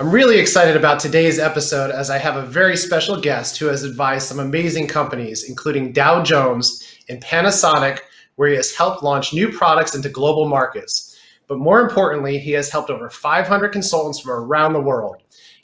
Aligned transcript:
I'm 0.00 0.10
really 0.10 0.38
excited 0.38 0.74
about 0.74 1.00
today's 1.00 1.38
episode 1.38 1.90
as 1.90 2.08
I 2.08 2.16
have 2.16 2.36
a 2.36 2.46
very 2.46 2.78
special 2.78 3.20
guest 3.20 3.58
who 3.58 3.66
has 3.66 3.84
advised 3.84 4.26
some 4.26 4.40
amazing 4.40 4.86
companies, 4.86 5.44
including 5.44 5.92
Dow 5.92 6.22
Jones 6.22 6.82
and 7.10 7.22
Panasonic, 7.22 8.00
where 8.36 8.48
he 8.48 8.56
has 8.56 8.74
helped 8.74 9.02
launch 9.02 9.34
new 9.34 9.52
products 9.52 9.94
into 9.94 10.08
global 10.08 10.48
markets. 10.48 11.18
But 11.46 11.58
more 11.58 11.80
importantly, 11.80 12.38
he 12.38 12.52
has 12.52 12.70
helped 12.70 12.88
over 12.88 13.10
500 13.10 13.68
consultants 13.68 14.18
from 14.18 14.30
around 14.30 14.72
the 14.72 14.80
world. 14.80 15.22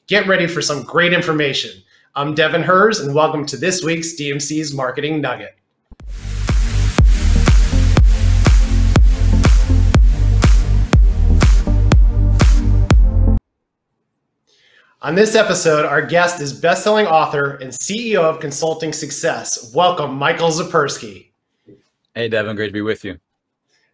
Get 0.09 0.27
ready 0.27 0.46
for 0.46 0.60
some 0.60 0.82
great 0.82 1.14
information. 1.14 1.82
I'm 2.14 2.34
Devin 2.34 2.62
Hers, 2.62 3.00
and 3.00 3.14
welcome 3.14 3.46
to 3.46 3.56
this 3.56 3.82
week's 3.82 4.14
DMC's 4.14 4.74
Marketing 4.74 5.22
Nugget. 5.22 5.57
On 15.08 15.14
this 15.14 15.35
episode, 15.35 15.86
our 15.86 16.03
guest 16.03 16.39
is 16.39 16.53
best-selling 16.53 17.07
author 17.07 17.53
and 17.62 17.72
CEO 17.72 18.21
of 18.25 18.40
Consulting 18.40 18.93
Success. 18.93 19.72
Welcome, 19.75 20.14
Michael 20.17 20.50
Zipursky. 20.50 21.29
Hey, 22.14 22.29
Devin, 22.29 22.54
great 22.57 22.67
to 22.67 22.72
be 22.75 22.82
with 22.82 23.07
you. 23.07 23.17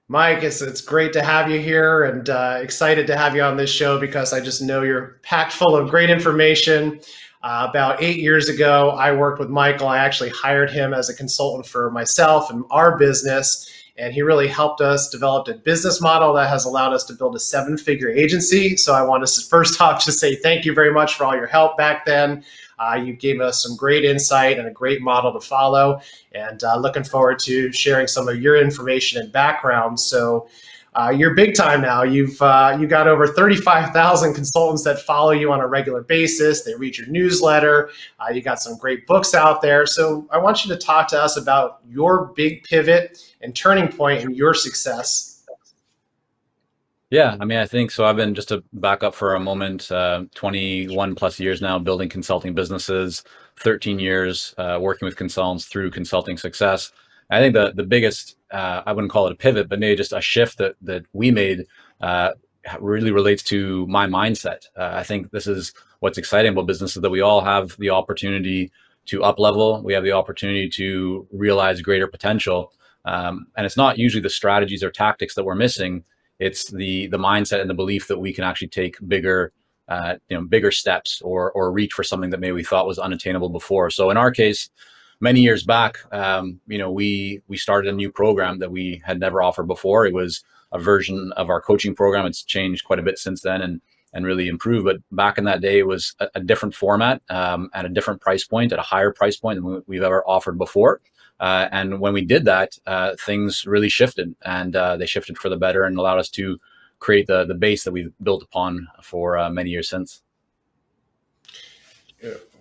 Mike, 0.08 0.42
it's, 0.42 0.60
it's 0.60 0.80
great 0.80 1.12
to 1.12 1.22
have 1.22 1.48
you 1.48 1.60
here 1.60 2.02
and 2.02 2.28
uh, 2.28 2.58
excited 2.60 3.06
to 3.06 3.16
have 3.16 3.36
you 3.36 3.42
on 3.42 3.56
this 3.56 3.70
show 3.70 4.00
because 4.00 4.32
I 4.32 4.40
just 4.40 4.60
know 4.60 4.82
you're 4.82 5.20
packed 5.22 5.52
full 5.52 5.76
of 5.76 5.88
great 5.88 6.10
information. 6.10 6.98
Uh, 7.44 7.68
about 7.70 8.02
eight 8.02 8.18
years 8.18 8.48
ago, 8.48 8.90
I 8.90 9.12
worked 9.12 9.38
with 9.38 9.50
Michael. 9.50 9.86
I 9.86 9.98
actually 9.98 10.30
hired 10.30 10.68
him 10.68 10.92
as 10.92 11.10
a 11.10 11.14
consultant 11.14 11.64
for 11.64 11.92
myself 11.92 12.50
and 12.50 12.64
our 12.72 12.98
business 12.98 13.72
and 13.96 14.12
he 14.12 14.22
really 14.22 14.48
helped 14.48 14.80
us 14.80 15.08
develop 15.08 15.46
a 15.48 15.54
business 15.54 16.00
model 16.00 16.32
that 16.34 16.48
has 16.48 16.64
allowed 16.64 16.92
us 16.92 17.04
to 17.04 17.12
build 17.12 17.36
a 17.36 17.38
seven 17.38 17.76
figure 17.78 18.08
agency. 18.08 18.76
So 18.76 18.92
I 18.92 19.02
want 19.02 19.26
to 19.26 19.42
first 19.42 19.80
off 19.80 20.04
just 20.04 20.18
say 20.18 20.34
thank 20.36 20.64
you 20.64 20.74
very 20.74 20.92
much 20.92 21.14
for 21.14 21.24
all 21.24 21.34
your 21.34 21.46
help 21.46 21.76
back 21.76 22.04
then. 22.04 22.44
Uh, 22.78 22.94
you 22.94 23.12
gave 23.12 23.40
us 23.40 23.62
some 23.62 23.76
great 23.76 24.04
insight 24.04 24.58
and 24.58 24.66
a 24.66 24.70
great 24.70 25.00
model 25.00 25.32
to 25.32 25.40
follow, 25.40 26.00
and 26.32 26.64
uh, 26.64 26.76
looking 26.76 27.04
forward 27.04 27.38
to 27.38 27.70
sharing 27.72 28.08
some 28.08 28.28
of 28.28 28.40
your 28.40 28.56
information 28.56 29.20
and 29.22 29.30
background. 29.30 30.00
So, 30.00 30.48
uh, 30.96 31.10
you're 31.10 31.34
big 31.34 31.54
time 31.56 31.80
now. 31.80 32.02
You've 32.02 32.40
uh, 32.40 32.76
you 32.78 32.86
got 32.86 33.08
over 33.08 33.26
35,000 33.26 34.34
consultants 34.34 34.84
that 34.84 35.00
follow 35.00 35.32
you 35.32 35.52
on 35.52 35.60
a 35.60 35.66
regular 35.66 36.02
basis. 36.02 36.62
They 36.62 36.74
read 36.74 36.96
your 36.96 37.08
newsletter. 37.08 37.90
Uh, 38.20 38.32
you 38.32 38.42
got 38.42 38.60
some 38.60 38.76
great 38.78 39.06
books 39.06 39.34
out 39.34 39.60
there. 39.60 39.86
So 39.86 40.28
I 40.30 40.38
want 40.38 40.64
you 40.64 40.72
to 40.74 40.80
talk 40.80 41.08
to 41.08 41.20
us 41.20 41.36
about 41.36 41.80
your 41.88 42.32
big 42.36 42.62
pivot 42.62 43.34
and 43.40 43.54
turning 43.56 43.88
point 43.88 44.22
in 44.22 44.34
your 44.34 44.54
success. 44.54 45.30
Yeah, 47.10 47.36
I 47.38 47.44
mean, 47.44 47.58
I 47.58 47.66
think 47.66 47.90
so. 47.90 48.04
I've 48.04 48.16
been 48.16 48.34
just 48.34 48.48
to 48.48 48.64
back 48.72 49.02
up 49.02 49.14
for 49.14 49.34
a 49.34 49.40
moment. 49.40 49.90
Uh, 49.90 50.24
21 50.34 51.14
plus 51.14 51.38
years 51.38 51.60
now 51.60 51.78
building 51.78 52.08
consulting 52.08 52.54
businesses. 52.54 53.22
13 53.60 53.98
years 53.98 54.54
uh, 54.58 54.78
working 54.80 55.06
with 55.06 55.16
consultants 55.16 55.66
through 55.66 55.90
consulting 55.90 56.36
success. 56.36 56.92
I 57.30 57.40
think 57.40 57.54
the 57.54 57.72
the 57.74 57.84
biggest 57.84 58.36
uh, 58.50 58.82
I 58.86 58.92
wouldn't 58.92 59.12
call 59.12 59.26
it 59.26 59.32
a 59.32 59.36
pivot, 59.36 59.68
but 59.68 59.78
maybe 59.78 59.96
just 59.96 60.12
a 60.12 60.20
shift 60.20 60.58
that 60.58 60.76
that 60.82 61.04
we 61.12 61.30
made 61.30 61.66
uh, 62.00 62.32
really 62.80 63.10
relates 63.10 63.42
to 63.44 63.86
my 63.86 64.06
mindset. 64.06 64.66
Uh, 64.76 64.90
I 64.92 65.02
think 65.02 65.30
this 65.30 65.46
is 65.46 65.72
what's 66.00 66.18
exciting 66.18 66.52
about 66.52 66.66
business 66.66 66.96
is 66.96 67.02
that 67.02 67.10
we 67.10 67.20
all 67.20 67.40
have 67.40 67.76
the 67.78 67.90
opportunity 67.90 68.70
to 69.06 69.22
up 69.22 69.38
level. 69.38 69.82
We 69.82 69.92
have 69.94 70.04
the 70.04 70.12
opportunity 70.12 70.68
to 70.70 71.26
realize 71.32 71.80
greater 71.82 72.06
potential, 72.06 72.72
um, 73.04 73.46
and 73.56 73.66
it's 73.66 73.76
not 73.76 73.98
usually 73.98 74.22
the 74.22 74.30
strategies 74.30 74.82
or 74.82 74.90
tactics 74.90 75.34
that 75.34 75.44
we're 75.44 75.54
missing. 75.54 76.04
It's 76.38 76.70
the 76.70 77.06
the 77.08 77.18
mindset 77.18 77.60
and 77.60 77.70
the 77.70 77.74
belief 77.74 78.08
that 78.08 78.18
we 78.18 78.32
can 78.32 78.44
actually 78.44 78.68
take 78.68 78.96
bigger. 79.06 79.52
Uh, 79.86 80.14
you 80.30 80.36
know, 80.36 80.42
bigger 80.42 80.70
steps 80.70 81.20
or 81.20 81.52
or 81.52 81.70
reach 81.70 81.92
for 81.92 82.02
something 82.02 82.30
that 82.30 82.40
maybe 82.40 82.52
we 82.52 82.64
thought 82.64 82.86
was 82.86 82.98
unattainable 82.98 83.50
before. 83.50 83.90
So 83.90 84.08
in 84.08 84.16
our 84.16 84.30
case, 84.30 84.70
many 85.20 85.40
years 85.40 85.64
back, 85.64 85.98
um, 86.12 86.60
you 86.66 86.78
know, 86.78 86.90
we 86.90 87.40
we 87.48 87.56
started 87.56 87.92
a 87.92 87.96
new 87.96 88.10
program 88.10 88.58
that 88.58 88.70
we 88.70 89.02
had 89.04 89.20
never 89.20 89.42
offered 89.42 89.66
before. 89.66 90.06
It 90.06 90.14
was 90.14 90.44
a 90.72 90.78
version 90.78 91.32
of 91.36 91.50
our 91.50 91.60
coaching 91.60 91.94
program. 91.94 92.26
It's 92.26 92.42
changed 92.42 92.84
quite 92.84 92.98
a 92.98 93.02
bit 93.02 93.18
since 93.18 93.40
then, 93.42 93.62
and 93.62 93.80
and 94.12 94.24
really 94.24 94.48
improved. 94.48 94.84
But 94.84 94.96
back 95.10 95.38
in 95.38 95.44
that 95.44 95.60
day, 95.60 95.78
it 95.78 95.86
was 95.86 96.14
a, 96.20 96.28
a 96.36 96.40
different 96.40 96.74
format 96.74 97.20
um, 97.30 97.68
at 97.74 97.84
a 97.84 97.88
different 97.88 98.20
price 98.20 98.44
point, 98.44 98.72
at 98.72 98.78
a 98.78 98.82
higher 98.82 99.12
price 99.12 99.36
point 99.36 99.56
than 99.56 99.82
we've 99.86 100.02
ever 100.02 100.22
offered 100.26 100.56
before. 100.56 101.00
Uh, 101.40 101.68
and 101.72 102.00
when 102.00 102.12
we 102.12 102.24
did 102.24 102.44
that, 102.44 102.78
uh, 102.86 103.14
things 103.18 103.66
really 103.66 103.88
shifted, 103.88 104.34
and 104.44 104.76
uh, 104.76 104.96
they 104.96 105.06
shifted 105.06 105.36
for 105.36 105.48
the 105.48 105.56
better, 105.56 105.84
and 105.84 105.98
allowed 105.98 106.18
us 106.18 106.28
to 106.30 106.58
create 107.00 107.26
the 107.26 107.44
the 107.44 107.54
base 107.54 107.84
that 107.84 107.92
we've 107.92 108.12
built 108.22 108.42
upon 108.42 108.88
for 109.02 109.36
uh, 109.36 109.50
many 109.50 109.70
years 109.70 109.88
since 109.88 110.22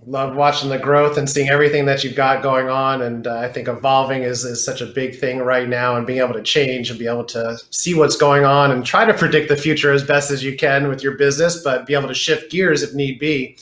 love 0.05 0.35
watching 0.35 0.69
the 0.69 0.77
growth 0.77 1.17
and 1.17 1.29
seeing 1.29 1.49
everything 1.49 1.85
that 1.85 2.03
you've 2.03 2.15
got 2.15 2.43
going 2.43 2.69
on. 2.69 3.01
And 3.01 3.27
uh, 3.27 3.37
I 3.37 3.49
think 3.49 3.67
evolving 3.67 4.23
is, 4.23 4.43
is 4.43 4.63
such 4.63 4.81
a 4.81 4.85
big 4.85 5.19
thing 5.19 5.39
right 5.39 5.67
now 5.67 5.95
and 5.95 6.05
being 6.05 6.19
able 6.19 6.33
to 6.33 6.43
change 6.43 6.89
and 6.89 6.99
be 6.99 7.07
able 7.07 7.23
to 7.25 7.57
see 7.69 7.93
what's 7.93 8.15
going 8.15 8.45
on 8.45 8.71
and 8.71 8.85
try 8.85 9.05
to 9.05 9.13
predict 9.13 9.49
the 9.49 9.57
future 9.57 9.91
as 9.91 10.03
best 10.03 10.31
as 10.31 10.43
you 10.43 10.57
can 10.57 10.87
with 10.87 11.03
your 11.03 11.17
business, 11.17 11.63
but 11.63 11.85
be 11.85 11.93
able 11.93 12.07
to 12.07 12.13
shift 12.13 12.51
gears 12.51 12.83
if 12.83 12.93
need 12.93 13.19
be. 13.19 13.57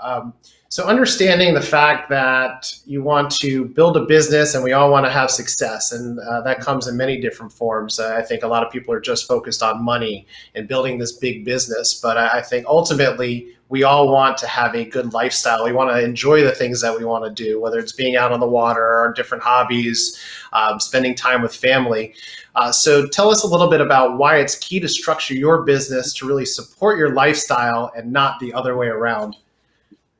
Um, 0.00 0.34
so 0.70 0.84
understanding 0.84 1.54
the 1.54 1.62
fact 1.62 2.10
that 2.10 2.70
you 2.84 3.02
want 3.02 3.30
to 3.40 3.64
build 3.64 3.96
a 3.96 4.04
business 4.04 4.54
and 4.54 4.62
we 4.62 4.72
all 4.72 4.90
want 4.90 5.06
to 5.06 5.10
have 5.10 5.30
success, 5.30 5.92
and 5.92 6.18
uh, 6.20 6.42
that 6.42 6.60
comes 6.60 6.86
in 6.86 6.96
many 6.96 7.18
different 7.18 7.50
forms. 7.50 7.98
Uh, 7.98 8.14
I 8.14 8.22
think 8.22 8.42
a 8.42 8.46
lot 8.46 8.62
of 8.62 8.70
people 8.70 8.92
are 8.92 9.00
just 9.00 9.26
focused 9.26 9.62
on 9.62 9.82
money 9.82 10.26
and 10.54 10.68
building 10.68 10.98
this 10.98 11.12
big 11.12 11.42
business, 11.44 11.98
but 11.98 12.18
I, 12.18 12.40
I 12.40 12.42
think 12.42 12.66
ultimately 12.66 13.54
we 13.70 13.82
all 13.82 14.12
want 14.12 14.36
to 14.38 14.46
have 14.46 14.74
a 14.74 14.84
good 14.84 15.14
lifestyle. 15.14 15.64
We 15.64 15.72
want 15.72 15.90
to 15.90 16.04
enjoy 16.04 16.42
the 16.42 16.52
things 16.52 16.82
that 16.82 16.96
we 16.96 17.04
want 17.04 17.24
to 17.24 17.30
do, 17.30 17.60
whether 17.60 17.78
it's 17.78 17.92
being 17.92 18.16
out 18.16 18.32
on 18.32 18.40
the 18.40 18.48
water 18.48 18.82
or 18.82 19.12
different 19.14 19.44
hobbies, 19.44 20.18
um, 20.52 20.80
spending 20.80 21.14
time 21.14 21.40
with 21.40 21.54
family. 21.54 22.14
Uh, 22.54 22.72
so 22.72 23.06
tell 23.06 23.30
us 23.30 23.42
a 23.42 23.46
little 23.46 23.68
bit 23.68 23.80
about 23.80 24.18
why 24.18 24.36
it's 24.36 24.56
key 24.56 24.80
to 24.80 24.88
structure 24.88 25.34
your 25.34 25.62
business 25.62 26.12
to 26.14 26.26
really 26.26 26.46
support 26.46 26.98
your 26.98 27.14
lifestyle 27.14 27.90
and 27.96 28.12
not 28.12 28.38
the 28.40 28.52
other 28.52 28.76
way 28.76 28.88
around. 28.88 29.34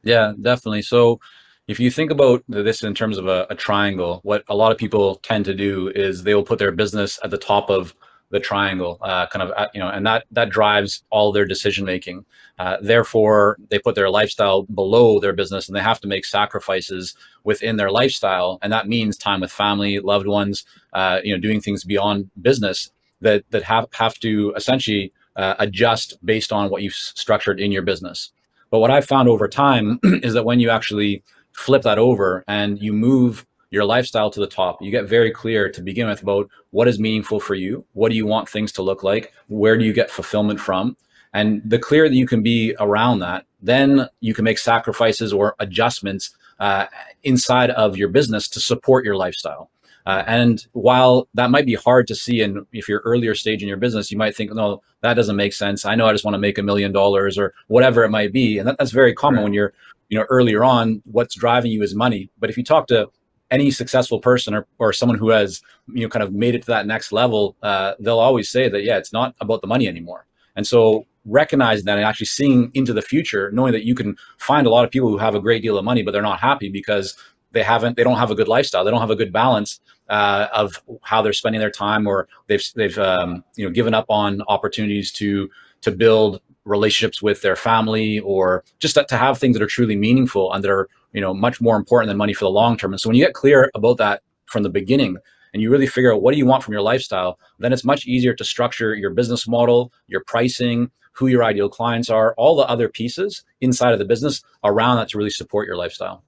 Yeah, 0.03 0.33
definitely. 0.41 0.83
So 0.83 1.21
if 1.67 1.79
you 1.79 1.91
think 1.91 2.11
about 2.11 2.43
this 2.49 2.83
in 2.83 2.95
terms 2.95 3.19
of 3.19 3.27
a, 3.27 3.47
a, 3.51 3.55
triangle, 3.55 4.21
what 4.23 4.43
a 4.49 4.55
lot 4.57 4.73
of 4.73 4.79
people 4.79 5.17
tend 5.17 5.45
to 5.45 5.55
do 5.55 5.89
is 5.95 6.23
they 6.23 6.35
will 6.35 6.45
put 6.45 6.59
their 6.59 6.73
business 6.73 7.19
at 7.23 7.31
the 7.31 7.39
top 7.39 7.69
of 7.69 7.95
the 8.31 8.41
triangle, 8.41 8.99
uh, 9.03 9.27
kind 9.27 9.43
of, 9.43 9.51
uh, 9.57 9.69
you 9.73 9.81
know, 9.81 9.89
and 9.89 10.07
that 10.07 10.25
that 10.31 10.51
drives 10.51 11.03
all 11.11 11.33
their 11.33 11.47
decision 11.47 11.85
making. 11.85 12.25
Uh, 12.59 12.77
therefore, 12.81 13.57
they 13.71 13.79
put 13.79 13.95
their 13.95 14.11
lifestyle 14.11 14.63
below 14.65 15.19
their 15.19 15.33
business, 15.33 15.67
and 15.67 15.75
they 15.77 15.81
have 15.81 16.01
to 16.01 16.09
make 16.09 16.25
sacrifices 16.25 17.15
within 17.45 17.77
their 17.77 17.91
lifestyle, 17.91 18.59
and 18.61 18.73
that 18.73 18.89
means 18.89 19.17
time 19.17 19.41
with 19.41 19.51
family, 19.51 19.99
loved 20.01 20.27
ones, 20.27 20.65
uh, 20.93 21.21
you 21.25 21.35
know, 21.35 21.41
doing 21.41 21.61
things 21.61 21.85
beyond 21.85 22.31
business 22.41 22.91
that 23.23 23.45
that 23.51 23.63
have 23.63 23.87
have 23.93 24.19
to 24.19 24.53
essentially 24.57 25.13
uh, 25.37 25.55
adjust 25.59 26.19
based 26.25 26.53
on 26.53 26.71
what 26.71 26.83
you've 26.83 26.95
structured 26.95 27.59
in 27.61 27.73
your 27.73 27.83
business. 27.83 28.33
But 28.71 28.81
what 28.81 28.91
I've 28.91 29.06
found 29.06 29.29
over 29.29 29.49
time 29.49 30.01
is 30.03 30.34
that 30.34 30.45
when 30.45 30.61
you 30.61 30.71
actually 30.71 31.23
flip 31.53 31.83
that 31.83 31.99
over 31.99 32.45
and 32.49 32.81
you 32.81 32.93
move 32.93 33.47
your 33.71 33.84
lifestyle 33.84 34.31
to 34.31 34.41
the 34.41 34.47
top, 34.47 34.81
you 34.81 34.91
get 34.91 35.09
very 35.09 35.31
clear 35.31 35.71
to 35.71 35.83
begin 35.83 36.09
with 36.09 36.23
about 36.23 36.49
what 36.71 36.89
is 36.89 36.99
meaningful 36.99 37.41
for 37.41 37.55
you, 37.55 37.84
what 37.93 38.11
do 38.11 38.17
you 38.17 38.27
want 38.27 38.49
things 38.49 38.73
to 38.73 38.83
look 38.83 39.03
like, 39.03 39.33
where 39.49 39.77
do 39.77 39.84
you 39.84 39.93
get 39.93 40.11
fulfillment 40.11 40.59
from, 40.59 40.97
and 41.34 41.61
the 41.65 41.79
clearer 41.79 42.09
that 42.09 42.15
you 42.15 42.27
can 42.27 42.43
be 42.43 42.75
around 42.81 43.19
that, 43.19 43.45
then 43.61 44.09
you 44.21 44.33
can 44.33 44.45
make 44.45 44.59
sacrifices 44.59 45.33
or 45.33 45.55
adjustments 45.59 46.35
uh, 46.61 46.87
inside 47.25 47.71
of 47.71 47.97
your 47.97 48.09
business 48.09 48.49
to 48.49 48.61
support 48.61 49.05
your 49.05 49.17
lifestyle. 49.17 49.71
Uh, 50.09 50.25
and 50.27 50.67
while 50.73 51.29
that 51.35 51.51
might 51.51 51.67
be 51.67 51.75
hard 51.75 52.07
to 52.07 52.15
see, 52.15 52.41
and 52.41 52.67
if 52.73 52.89
you're 52.89 53.03
earlier 53.05 53.35
stage 53.35 53.61
in 53.61 53.69
your 53.69 53.77
business, 53.77 54.11
you 54.11 54.17
might 54.17 54.35
think, 54.35 54.51
no, 54.55 54.81
that 55.03 55.12
doesn't 55.12 55.37
make 55.37 55.53
sense. 55.53 55.85
I 55.85 55.97
know 55.97 56.06
I 56.06 56.12
just 56.12 56.25
want 56.25 56.35
to 56.35 56.38
make 56.38 56.56
a 56.56 56.62
million 56.62 56.93
dollars 56.93 57.37
or 57.37 57.53
whatever 57.67 58.03
it 58.05 58.09
might 58.09 58.32
be, 58.32 58.56
and 58.56 58.67
that, 58.67 58.79
that's 58.79 58.91
very 58.91 59.12
common 59.12 59.41
right. 59.41 59.44
when 59.44 59.53
you're, 59.53 59.75
you 60.09 60.19
know, 60.19 60.25
earlier 60.31 60.65
on. 60.65 61.03
What's 61.05 61.35
driving 61.35 61.73
you 61.73 61.82
is 61.82 61.94
money. 61.94 62.31
But 62.38 62.49
if 62.49 62.56
you 62.56 62.65
talk 62.65 62.87
to 62.87 63.11
any 63.50 63.71
successful 63.71 64.19
person 64.19 64.55
or, 64.55 64.67
or 64.79 64.94
someone 64.94 65.19
who 65.19 65.29
has, 65.29 65.61
you 65.88 66.05
know, 66.05 66.09
kind 66.09 66.23
of 66.23 66.32
made 66.32 66.55
it 66.55 66.62
to 66.62 66.69
that 66.69 66.87
next 66.87 67.12
level, 67.12 67.55
uh, 67.62 67.93
they'll 68.00 68.19
always 68.19 68.49
say 68.49 68.71
that, 68.71 68.85
yeah, 68.85 68.97
it's 68.97 69.12
not 69.12 69.35
about 69.43 69.61
the 69.61 69.67
money 69.67 69.87
anymore. 69.87 70.25
And 70.56 70.67
so 70.67 71.05
recognizing 71.27 71.85
that 71.85 71.99
and 71.99 72.06
actually 72.06 72.27
seeing 72.29 72.71
into 72.73 72.94
the 72.94 73.03
future, 73.03 73.50
knowing 73.53 73.73
that 73.73 73.85
you 73.85 73.94
can 73.94 74.17
find 74.38 74.67
a 74.67 74.71
lot 74.71 74.87
of 74.87 74.91
people 74.91 75.11
who 75.11 75.19
have 75.19 75.35
a 75.35 75.41
great 75.41 75.61
deal 75.61 75.77
of 75.77 75.85
money, 75.85 76.03
but 76.03 76.12
they're 76.12 76.23
not 76.23 76.41
happy 76.41 76.71
because 76.71 77.15
they 77.58 77.64
haven't, 77.64 77.96
they 77.96 78.05
don't 78.05 78.19
have 78.19 78.31
a 78.31 78.37
good 78.37 78.46
lifestyle. 78.46 78.84
They 78.84 78.93
don't 78.93 79.00
have 79.00 79.10
a 79.10 79.16
good 79.16 79.32
balance 79.32 79.81
uh, 80.08 80.46
of 80.55 80.81
how 81.02 81.22
they're 81.22 81.32
spending 81.32 81.58
their 81.60 81.72
time, 81.72 82.06
or 82.06 82.28
they've 82.46 82.64
they've 82.76 82.99
um, 82.99 83.43
you 83.56 83.64
know 83.64 83.72
given 83.72 83.94
up 83.94 84.06
on 84.08 84.43
opportunities 84.43 85.10
to 85.12 85.50
to 85.81 85.90
build 85.90 86.40
relationships 86.64 87.20
with 87.20 87.43
their 87.43 87.56
family, 87.56 88.20
or 88.20 88.62
just 88.78 88.94
to, 88.94 89.05
to 89.08 89.16
have 89.16 89.38
things 89.38 89.56
that 89.56 89.62
are 89.62 89.66
truly 89.66 89.96
meaningful 89.96 90.52
and 90.52 90.62
that 90.62 90.70
are 90.70 90.88
you 91.12 91.20
know 91.20 91.34
much 91.34 91.60
more 91.60 91.76
important 91.76 92.08
than 92.08 92.16
money 92.16 92.32
for 92.32 92.44
the 92.44 92.50
long 92.50 92.76
term. 92.76 92.93
And 92.93 93.00
so 93.00 93.08
when 93.08 93.16
you 93.16 93.25
get 93.25 93.34
clear 93.34 93.70
about 93.75 93.96
that 93.96 94.22
from 94.46 94.62
the 94.62 94.70
beginning, 94.70 95.16
and 95.52 95.60
you 95.60 95.69
really 95.69 95.88
figure 95.88 96.14
out 96.14 96.22
what 96.22 96.31
do 96.31 96.38
you 96.38 96.46
want 96.46 96.62
from 96.62 96.72
your 96.72 96.82
lifestyle, 96.82 97.40
then 97.58 97.72
it's 97.72 97.84
much 97.84 98.06
easier 98.06 98.34
to 98.34 98.44
structure 98.44 98.94
your 98.94 99.10
business 99.10 99.49
model, 99.49 99.93
your 100.06 100.22
pricing, 100.25 100.93
who 101.12 101.26
your 101.26 101.43
ideal 101.43 101.69
clients 101.69 102.08
are, 102.08 102.34
all 102.38 102.55
the 102.55 102.69
other 102.69 102.88
pieces 102.88 103.43
inside 103.60 103.93
of 103.93 103.99
the 103.99 104.05
business 104.05 104.44
around 104.62 104.96
that 104.99 105.08
to 105.08 105.19
really 105.19 105.31
support 105.31 105.66
your 105.66 105.76
lifestyle. 105.76 106.22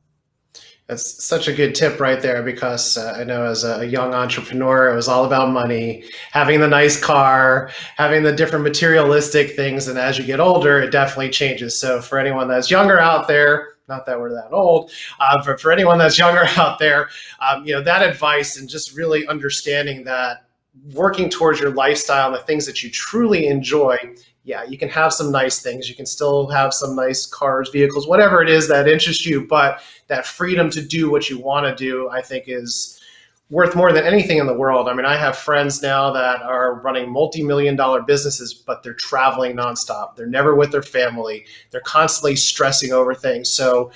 That's 0.91 1.23
such 1.25 1.47
a 1.47 1.53
good 1.53 1.77
tip 1.77 2.01
right 2.01 2.21
there 2.21 2.43
because 2.43 2.99
uh, 2.99 3.15
I 3.17 3.23
know 3.23 3.45
as 3.45 3.63
a 3.63 3.87
young 3.87 4.13
entrepreneur, 4.13 4.91
it 4.91 4.97
was 4.97 5.07
all 5.07 5.25
about 5.25 5.53
money, 5.53 6.03
having 6.33 6.59
the 6.59 6.67
nice 6.67 7.01
car, 7.01 7.71
having 7.97 8.25
the 8.25 8.33
different 8.33 8.65
materialistic 8.65 9.55
things. 9.55 9.87
And 9.87 9.97
as 9.97 10.19
you 10.19 10.25
get 10.25 10.41
older, 10.41 10.81
it 10.81 10.91
definitely 10.91 11.31
changes. 11.31 11.79
So, 11.79 12.03
for 12.03 12.19
anyone 12.19 12.49
that's 12.49 12.73
younger 12.73 12.99
out 12.99 13.29
there, 13.29 13.75
not 13.89 14.05
that 14.07 14.19
we're 14.19 14.33
that 14.33 14.51
old, 14.51 14.91
uh, 15.21 15.41
but 15.47 15.61
for 15.61 15.71
anyone 15.71 15.97
that's 15.97 16.19
younger 16.19 16.47
out 16.57 16.81
there, 16.81 17.09
um, 17.39 17.65
you 17.65 17.73
know, 17.73 17.83
that 17.83 18.03
advice 18.03 18.59
and 18.59 18.69
just 18.69 18.93
really 18.93 19.25
understanding 19.29 20.03
that 20.05 20.45
working 20.93 21.31
towards 21.31 21.61
your 21.61 21.71
lifestyle 21.71 22.27
and 22.27 22.35
the 22.35 22.45
things 22.47 22.67
that 22.67 22.83
you 22.83 22.91
truly 22.91 23.47
enjoy 23.47 23.97
yeah, 24.45 24.65
you 24.65 24.79
can 24.79 24.89
have 24.89 25.13
some 25.13 25.31
nice 25.31 25.61
things. 25.61 25.89
You 25.89 25.95
can 25.95 26.07
still 26.07 26.49
have 26.49 26.73
some 26.73 26.97
nice 26.97 27.27
cars, 27.27 27.69
vehicles, 27.71 28.09
whatever 28.09 28.43
it 28.43 28.49
is 28.49 28.69
that 28.69 28.89
interests 28.89 29.27
you. 29.27 29.47
But 29.47 29.83
that 30.07 30.27
freedom 30.27 30.71
to 30.71 30.83
do 30.83 31.11
what 31.11 31.29
you 31.29 31.39
want 31.39 31.67
to 31.67 31.75
do, 31.75 32.09
I 32.11 32.23
think, 32.23 32.45
is 32.47 33.01
worth 33.51 33.75
more 33.75 33.93
than 33.93 34.05
anything 34.05 34.39
in 34.39 34.47
the 34.47 34.55
world. 34.55 34.89
I 34.89 34.95
mean, 34.95 35.05
I 35.05 35.17
have 35.17 35.37
friends 35.37 35.83
now 35.83 36.13
that 36.13 36.41
are 36.43 36.81
running 36.81 37.13
multi 37.13 37.43
million 37.43 37.77
dollar 37.77 38.01
businesses, 38.01 38.55
but 38.55 38.83
they're 38.83 38.95
traveling 38.95 39.57
nonstop. 39.57 40.17
They're 40.17 40.27
never 40.27 40.55
with 40.55 40.71
their 40.71 40.83
family. 40.83 41.45
They're 41.71 41.81
constantly 41.83 42.37
stressing 42.37 42.93
over 42.93 43.15
things. 43.15 43.51
So, 43.51 43.91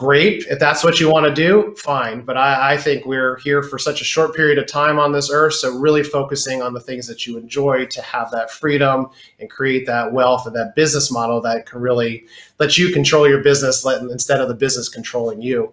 great. 0.00 0.46
If 0.46 0.58
that's 0.58 0.82
what 0.82 0.98
you 0.98 1.10
want 1.10 1.26
to 1.26 1.34
do, 1.34 1.74
fine. 1.76 2.22
But 2.22 2.38
I, 2.38 2.72
I, 2.72 2.76
think 2.78 3.04
we're 3.04 3.36
here 3.40 3.62
for 3.62 3.78
such 3.78 4.00
a 4.00 4.04
short 4.04 4.34
period 4.34 4.56
of 4.56 4.66
time 4.66 4.98
on 4.98 5.12
this 5.12 5.30
earth. 5.30 5.52
So, 5.52 5.76
really 5.76 6.02
focusing 6.02 6.62
on 6.62 6.72
the 6.72 6.80
things 6.80 7.06
that 7.06 7.26
you 7.26 7.36
enjoy 7.36 7.84
to 7.84 8.00
have 8.00 8.30
that 8.30 8.50
freedom 8.50 9.10
and 9.40 9.50
create 9.50 9.84
that 9.88 10.10
wealth 10.10 10.46
and 10.46 10.56
that 10.56 10.74
business 10.74 11.12
model 11.12 11.42
that 11.42 11.66
can 11.66 11.82
really 11.82 12.24
let 12.58 12.78
you 12.78 12.94
control 12.94 13.28
your 13.28 13.42
business 13.42 13.84
instead 13.84 14.40
of 14.40 14.48
the 14.48 14.54
business 14.54 14.88
controlling 14.88 15.42
you. 15.42 15.70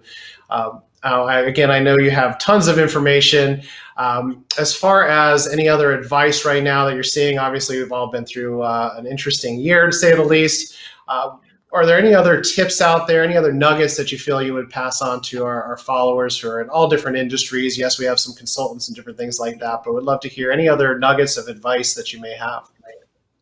Um, 0.50 0.82
I, 1.04 1.40
again, 1.40 1.72
I 1.72 1.80
know 1.80 1.98
you 1.98 2.12
have 2.12 2.38
tons 2.38 2.68
of 2.68 2.80
information. 2.80 3.62
Um, 3.96 4.44
as 4.60 4.76
far 4.76 5.08
as 5.08 5.48
any 5.48 5.70
other 5.70 5.94
advice 5.94 6.44
right 6.44 6.62
now 6.62 6.84
that 6.84 6.96
you're 6.96 7.04
seeing, 7.04 7.40
obviously, 7.40 7.78
we've 7.78 7.94
all 7.94 8.12
been 8.12 8.26
through 8.26 8.62
uh, 8.64 8.94
an 8.98 9.08
interesting 9.08 9.58
year 9.58 9.86
to 9.86 9.94
say 9.94 10.14
the 10.14 10.22
least. 10.22 10.76
Uh, 11.08 11.38
are 11.74 11.86
there 11.86 11.98
any 11.98 12.14
other 12.14 12.42
tips 12.42 12.82
out 12.82 13.08
there, 13.08 13.24
any 13.24 13.36
other 13.36 13.52
nuggets 13.52 13.98
that 13.98 14.12
you 14.12 14.18
feel 14.18 14.42
you 14.42 14.54
would 14.54 14.70
pass 14.70 15.02
on 15.02 15.22
to 15.24 15.44
our, 15.44 15.64
our, 15.64 15.78
followers 15.78 16.40
who 16.40 16.50
are 16.50 16.62
in 16.62 16.70
all 16.70 16.88
different 16.88 17.18
industries? 17.18 17.78
Yes, 17.78 18.00
we 18.00 18.06
have 18.06 18.20
some 18.20 18.34
consultants 18.36 18.88
and 18.88 18.96
different 18.96 19.18
things 19.18 19.40
like 19.40 19.60
that, 19.60 19.82
but 19.84 19.94
would 19.94 20.04
love 20.04 20.22
to 20.22 20.30
hear 20.30 20.52
any 20.52 20.70
other 20.70 20.98
nuggets 20.98 21.36
of 21.36 21.48
advice 21.48 21.94
that 21.94 22.14
you 22.14 22.22
may 22.22 22.36
have. 22.36 22.70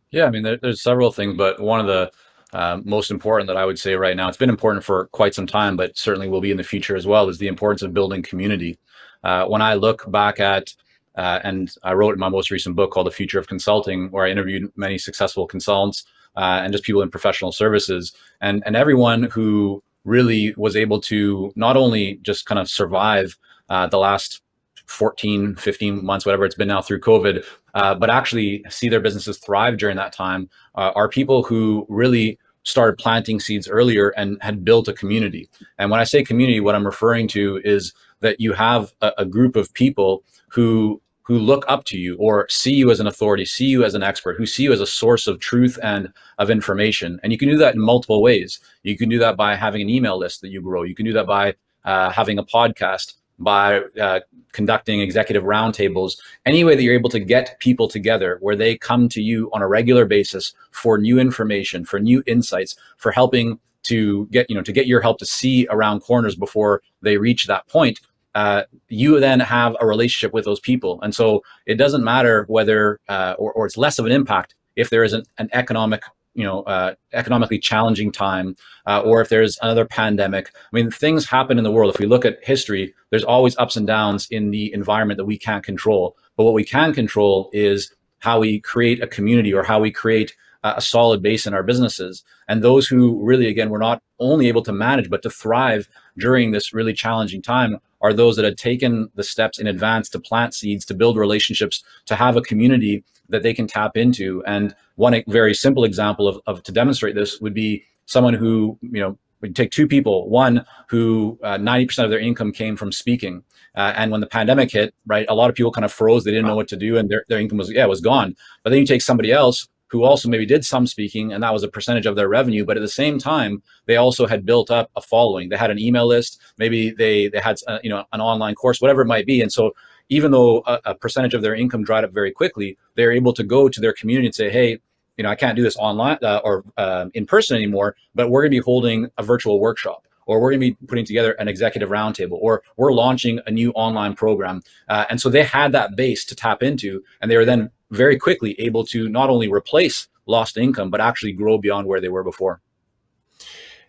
Yeah, 0.09 0.25
I 0.25 0.29
mean, 0.31 0.43
there, 0.43 0.57
there's 0.57 0.81
several 0.81 1.11
things, 1.11 1.35
but 1.37 1.59
one 1.59 1.79
of 1.79 1.87
the 1.87 2.11
uh, 2.53 2.79
most 2.83 3.11
important 3.11 3.47
that 3.47 3.57
I 3.57 3.65
would 3.65 3.77
say 3.77 3.95
right 3.95 4.15
now, 4.15 4.27
it's 4.27 4.37
been 4.37 4.49
important 4.49 4.83
for 4.83 5.07
quite 5.07 5.35
some 5.35 5.45
time, 5.45 5.75
but 5.75 5.97
certainly 5.97 6.29
will 6.29 6.41
be 6.41 6.51
in 6.51 6.57
the 6.57 6.63
future 6.63 6.95
as 6.95 7.05
well, 7.05 7.29
is 7.29 7.37
the 7.37 7.47
importance 7.47 7.81
of 7.81 7.93
building 7.93 8.23
community. 8.23 8.79
Uh, 9.23 9.45
when 9.45 9.61
I 9.61 9.73
look 9.73 10.09
back 10.11 10.39
at 10.39 10.73
uh, 11.15 11.39
and 11.43 11.73
I 11.83 11.93
wrote 11.93 12.13
in 12.13 12.19
my 12.19 12.29
most 12.29 12.51
recent 12.51 12.75
book 12.75 12.91
called 12.91 13.07
The 13.07 13.11
Future 13.11 13.39
of 13.39 13.47
Consulting, 13.47 14.09
where 14.11 14.25
I 14.25 14.29
interviewed 14.29 14.71
many 14.75 14.97
successful 14.97 15.47
consultants 15.47 16.05
uh, 16.35 16.61
and 16.63 16.71
just 16.71 16.83
people 16.83 17.01
in 17.01 17.09
professional 17.09 17.51
services. 17.51 18.13
And 18.41 18.63
and 18.65 18.75
everyone 18.75 19.23
who 19.23 19.83
really 20.03 20.53
was 20.55 20.75
able 20.75 21.01
to 21.01 21.51
not 21.55 21.75
only 21.75 22.19
just 22.21 22.45
kind 22.45 22.59
of 22.59 22.69
survive 22.69 23.37
uh, 23.69 23.87
the 23.87 23.97
last 23.97 24.41
14 24.87 25.55
15 25.55 26.05
months 26.05 26.27
whatever 26.27 26.45
it's 26.45 26.53
been 26.53 26.67
now 26.67 26.79
through 26.79 26.99
covid 26.99 27.43
uh, 27.73 27.95
but 27.95 28.11
actually 28.11 28.63
see 28.69 28.87
their 28.87 28.99
businesses 28.99 29.39
thrive 29.39 29.77
during 29.79 29.97
that 29.97 30.13
time 30.13 30.47
uh, 30.75 30.91
are 30.95 31.09
people 31.09 31.41
who 31.41 31.87
really 31.89 32.37
started 32.65 32.97
planting 32.97 33.39
seeds 33.39 33.69
earlier 33.69 34.09
and 34.09 34.37
had 34.41 34.65
built 34.65 34.87
a 34.87 34.93
community. 34.93 35.49
And 35.77 35.89
when 35.89 35.99
i 35.99 36.03
say 36.03 36.23
community 36.23 36.59
what 36.59 36.75
i'm 36.75 36.85
referring 36.85 37.27
to 37.29 37.61
is 37.63 37.93
that 38.19 38.39
you 38.39 38.53
have 38.53 38.93
a, 39.01 39.11
a 39.19 39.25
group 39.25 39.55
of 39.55 39.73
people 39.73 40.23
who 40.49 41.01
who 41.25 41.39
look 41.39 41.65
up 41.67 41.83
to 41.85 41.97
you 41.97 42.15
or 42.19 42.47
see 42.49 42.73
you 42.73 42.91
as 42.91 42.99
an 42.99 43.07
authority, 43.07 43.45
see 43.45 43.65
you 43.65 43.83
as 43.83 43.95
an 43.95 44.03
expert, 44.03 44.37
who 44.37 44.45
see 44.45 44.63
you 44.63 44.71
as 44.71 44.79
a 44.79 44.85
source 44.85 45.25
of 45.25 45.39
truth 45.39 45.77
and 45.81 46.13
of 46.37 46.51
information. 46.51 47.19
And 47.23 47.31
you 47.31 47.37
can 47.37 47.49
do 47.49 47.57
that 47.57 47.73
in 47.73 47.81
multiple 47.81 48.21
ways. 48.21 48.59
You 48.83 48.95
can 48.95 49.09
do 49.09 49.17
that 49.19 49.35
by 49.35 49.55
having 49.55 49.81
an 49.81 49.89
email 49.89 50.19
list 50.19 50.41
that 50.41 50.49
you 50.49 50.61
grow. 50.61 50.83
You 50.83 50.93
can 50.93 51.05
do 51.05 51.13
that 51.13 51.25
by 51.25 51.55
uh, 51.83 52.11
having 52.11 52.37
a 52.37 52.43
podcast, 52.43 53.15
by 53.39 53.79
uh, 53.99 54.19
conducting 54.51 55.01
executive 55.01 55.43
roundtables, 55.43 56.17
any 56.45 56.63
way 56.63 56.75
that 56.75 56.83
you're 56.83 56.93
able 56.93 57.09
to 57.09 57.19
get 57.19 57.59
people 57.59 57.87
together 57.87 58.37
where 58.41 58.55
they 58.55 58.77
come 58.77 59.09
to 59.09 59.21
you 59.21 59.49
on 59.51 59.63
a 59.63 59.67
regular 59.67 60.05
basis 60.05 60.53
for 60.69 60.99
new 60.99 61.17
information, 61.17 61.85
for 61.85 61.99
new 61.99 62.21
insights, 62.27 62.75
for 62.97 63.11
helping 63.11 63.59
to 63.83 64.27
get 64.31 64.49
you 64.49 64.55
know 64.55 64.63
to 64.63 64.71
get 64.71 64.87
your 64.87 64.99
help 65.01 65.19
to 65.19 65.25
see 65.25 65.67
around 65.69 66.01
corners 66.01 66.35
before 66.35 66.81
they 67.01 67.17
reach 67.17 67.45
that 67.45 67.67
point 67.67 67.99
uh, 68.35 68.63
you 68.89 69.19
then 69.19 69.39
have 69.39 69.75
a 69.79 69.87
relationship 69.87 70.33
with 70.33 70.45
those 70.45 70.59
people. 70.59 71.01
And 71.01 71.15
so 71.15 71.41
it 71.65 71.75
doesn't 71.75 72.03
matter 72.03 72.45
whether, 72.47 72.99
uh, 73.07 73.33
or, 73.39 73.53
or 73.53 73.65
it's 73.65 73.77
less 73.77 73.97
of 73.97 74.05
an 74.05 74.11
impact 74.11 74.55
if 74.75 74.89
there 74.89 75.03
is 75.03 75.13
an, 75.13 75.23
an 75.37 75.49
economic, 75.53 76.03
you 76.33 76.43
know, 76.43 76.63
uh, 76.63 76.95
economically 77.13 77.57
challenging 77.57 78.11
time, 78.11 78.57
uh, 78.85 78.99
or 78.99 79.21
if 79.21 79.29
there's 79.29 79.57
another 79.61 79.85
pandemic. 79.85 80.51
I 80.53 80.75
mean, 80.75 80.91
things 80.91 81.25
happen 81.25 81.57
in 81.57 81.63
the 81.63 81.71
world. 81.71 81.93
If 81.93 81.99
we 81.99 82.07
look 82.07 82.25
at 82.25 82.43
history, 82.43 82.93
there's 83.09 83.23
always 83.23 83.57
ups 83.57 83.77
and 83.77 83.87
downs 83.87 84.27
in 84.29 84.51
the 84.51 84.73
environment 84.73 85.17
that 85.17 85.25
we 85.25 85.37
can't 85.37 85.63
control. 85.63 86.17
But 86.35 86.43
what 86.43 86.53
we 86.53 86.65
can 86.65 86.93
control 86.93 87.49
is 87.53 87.95
how 88.19 88.39
we 88.39 88.59
create 88.59 89.01
a 89.01 89.07
community 89.07 89.53
or 89.53 89.63
how 89.63 89.79
we 89.79 89.91
create 89.91 90.35
a 90.77 90.81
solid 90.81 91.21
base 91.21 91.45
in 91.45 91.53
our 91.53 91.63
businesses. 91.63 92.23
And 92.47 92.63
those 92.63 92.87
who 92.87 93.23
really, 93.23 93.47
again, 93.47 93.69
were 93.69 93.79
not 93.79 94.01
only 94.19 94.47
able 94.47 94.63
to 94.63 94.73
manage, 94.73 95.09
but 95.09 95.21
to 95.23 95.29
thrive 95.29 95.87
during 96.17 96.51
this 96.51 96.73
really 96.73 96.93
challenging 96.93 97.41
time 97.41 97.77
are 98.01 98.13
those 98.13 98.35
that 98.35 98.45
had 98.45 98.57
taken 98.57 99.09
the 99.15 99.23
steps 99.23 99.59
in 99.59 99.67
advance 99.67 100.09
to 100.09 100.19
plant 100.19 100.53
seeds, 100.53 100.85
to 100.85 100.93
build 100.93 101.17
relationships, 101.17 101.83
to 102.05 102.15
have 102.15 102.35
a 102.35 102.41
community 102.41 103.03
that 103.29 103.43
they 103.43 103.53
can 103.53 103.67
tap 103.67 103.95
into. 103.95 104.43
And 104.45 104.75
one 104.95 105.23
very 105.27 105.53
simple 105.53 105.83
example 105.83 106.27
of, 106.27 106.39
of 106.47 106.63
to 106.63 106.71
demonstrate 106.71 107.15
this 107.15 107.39
would 107.41 107.53
be 107.53 107.83
someone 108.05 108.33
who, 108.33 108.77
you 108.81 109.01
know, 109.01 109.17
we 109.41 109.51
take 109.51 109.71
two 109.71 109.87
people, 109.87 110.29
one 110.29 110.65
who 110.87 111.37
uh, 111.43 111.57
90% 111.57 112.03
of 112.03 112.09
their 112.09 112.19
income 112.19 112.51
came 112.51 112.75
from 112.75 112.91
speaking. 112.91 113.43
Uh, 113.75 113.93
and 113.95 114.11
when 114.11 114.21
the 114.21 114.27
pandemic 114.27 114.71
hit, 114.71 114.95
right, 115.05 115.25
a 115.29 115.35
lot 115.35 115.49
of 115.49 115.55
people 115.55 115.71
kind 115.71 115.85
of 115.85 115.91
froze. 115.91 116.23
They 116.23 116.31
didn't 116.31 116.47
know 116.47 116.55
what 116.55 116.69
to 116.69 116.77
do 116.77 116.97
and 116.97 117.09
their, 117.09 117.25
their 117.27 117.39
income 117.39 117.57
was, 117.57 117.71
yeah, 117.71 117.85
was 117.85 118.01
gone. 118.01 118.35
But 118.63 118.69
then 118.69 118.79
you 118.79 118.85
take 118.85 119.01
somebody 119.01 119.31
else 119.31 119.67
who 119.87 120.03
also 120.03 120.27
maybe 120.27 120.45
did 120.45 120.65
some 120.65 120.87
speaking 120.87 121.31
and 121.31 121.43
that 121.43 121.53
was 121.53 121.63
a 121.63 121.67
percentage 121.67 122.05
of 122.05 122.15
their 122.15 122.27
revenue 122.27 122.65
but 122.65 122.77
at 122.77 122.81
the 122.81 122.87
same 122.87 123.17
time 123.19 123.61
they 123.85 123.95
also 123.95 124.25
had 124.27 124.45
built 124.45 124.71
up 124.71 124.89
a 124.95 125.01
following. 125.01 125.49
They 125.49 125.57
had 125.57 125.71
an 125.71 125.79
email 125.79 126.07
list. 126.07 126.41
Maybe 126.57 126.91
they 126.91 127.27
they 127.27 127.39
had 127.39 127.57
uh, 127.67 127.79
you 127.83 127.89
know 127.89 128.03
an 128.13 128.21
online 128.21 128.55
course 128.55 128.81
whatever 128.81 129.01
it 129.01 129.07
might 129.07 129.25
be. 129.25 129.41
And 129.41 129.51
so 129.51 129.73
even 130.09 130.31
though 130.31 130.63
a, 130.65 130.79
a 130.85 130.95
percentage 130.95 131.33
of 131.33 131.41
their 131.41 131.55
income 131.55 131.83
dried 131.83 132.03
up 132.03 132.11
very 132.11 132.31
quickly 132.31 132.77
they're 132.95 133.11
able 133.11 133.33
to 133.33 133.43
go 133.43 133.67
to 133.69 133.79
their 133.79 133.93
community 133.93 134.27
and 134.27 134.35
say 134.35 134.49
hey 134.49 134.79
you 135.17 135.23
know 135.23 135.29
i 135.29 135.35
can't 135.35 135.55
do 135.55 135.63
this 135.63 135.77
online 135.77 136.17
uh, 136.21 136.41
or 136.43 136.63
uh, 136.77 137.05
in 137.13 137.25
person 137.25 137.55
anymore 137.55 137.95
but 138.13 138.29
we're 138.29 138.41
going 138.41 138.51
to 138.51 138.57
be 138.57 138.63
holding 138.63 139.09
a 139.17 139.23
virtual 139.23 139.59
workshop 139.59 140.07
or 140.25 140.39
we're 140.39 140.51
going 140.51 140.61
to 140.61 140.71
be 140.71 140.87
putting 140.87 141.05
together 141.05 141.33
an 141.33 141.47
executive 141.47 141.89
roundtable, 141.89 142.37
or 142.41 142.63
we're 142.77 142.93
launching 142.93 143.39
a 143.45 143.51
new 143.51 143.71
online 143.71 144.15
program. 144.15 144.61
Uh, 144.89 145.05
and 145.09 145.19
so 145.21 145.29
they 145.29 145.43
had 145.43 145.71
that 145.71 145.95
base 145.95 146.25
to 146.25 146.35
tap 146.35 146.63
into, 146.63 147.03
and 147.21 147.29
they 147.29 147.37
were 147.37 147.45
then 147.45 147.69
very 147.91 148.17
quickly 148.17 148.59
able 148.59 148.85
to 148.85 149.09
not 149.09 149.29
only 149.29 149.47
replace 149.47 150.07
lost 150.25 150.57
income, 150.57 150.89
but 150.89 151.01
actually 151.01 151.31
grow 151.31 151.57
beyond 151.57 151.87
where 151.87 152.01
they 152.01 152.09
were 152.09 152.23
before. 152.23 152.61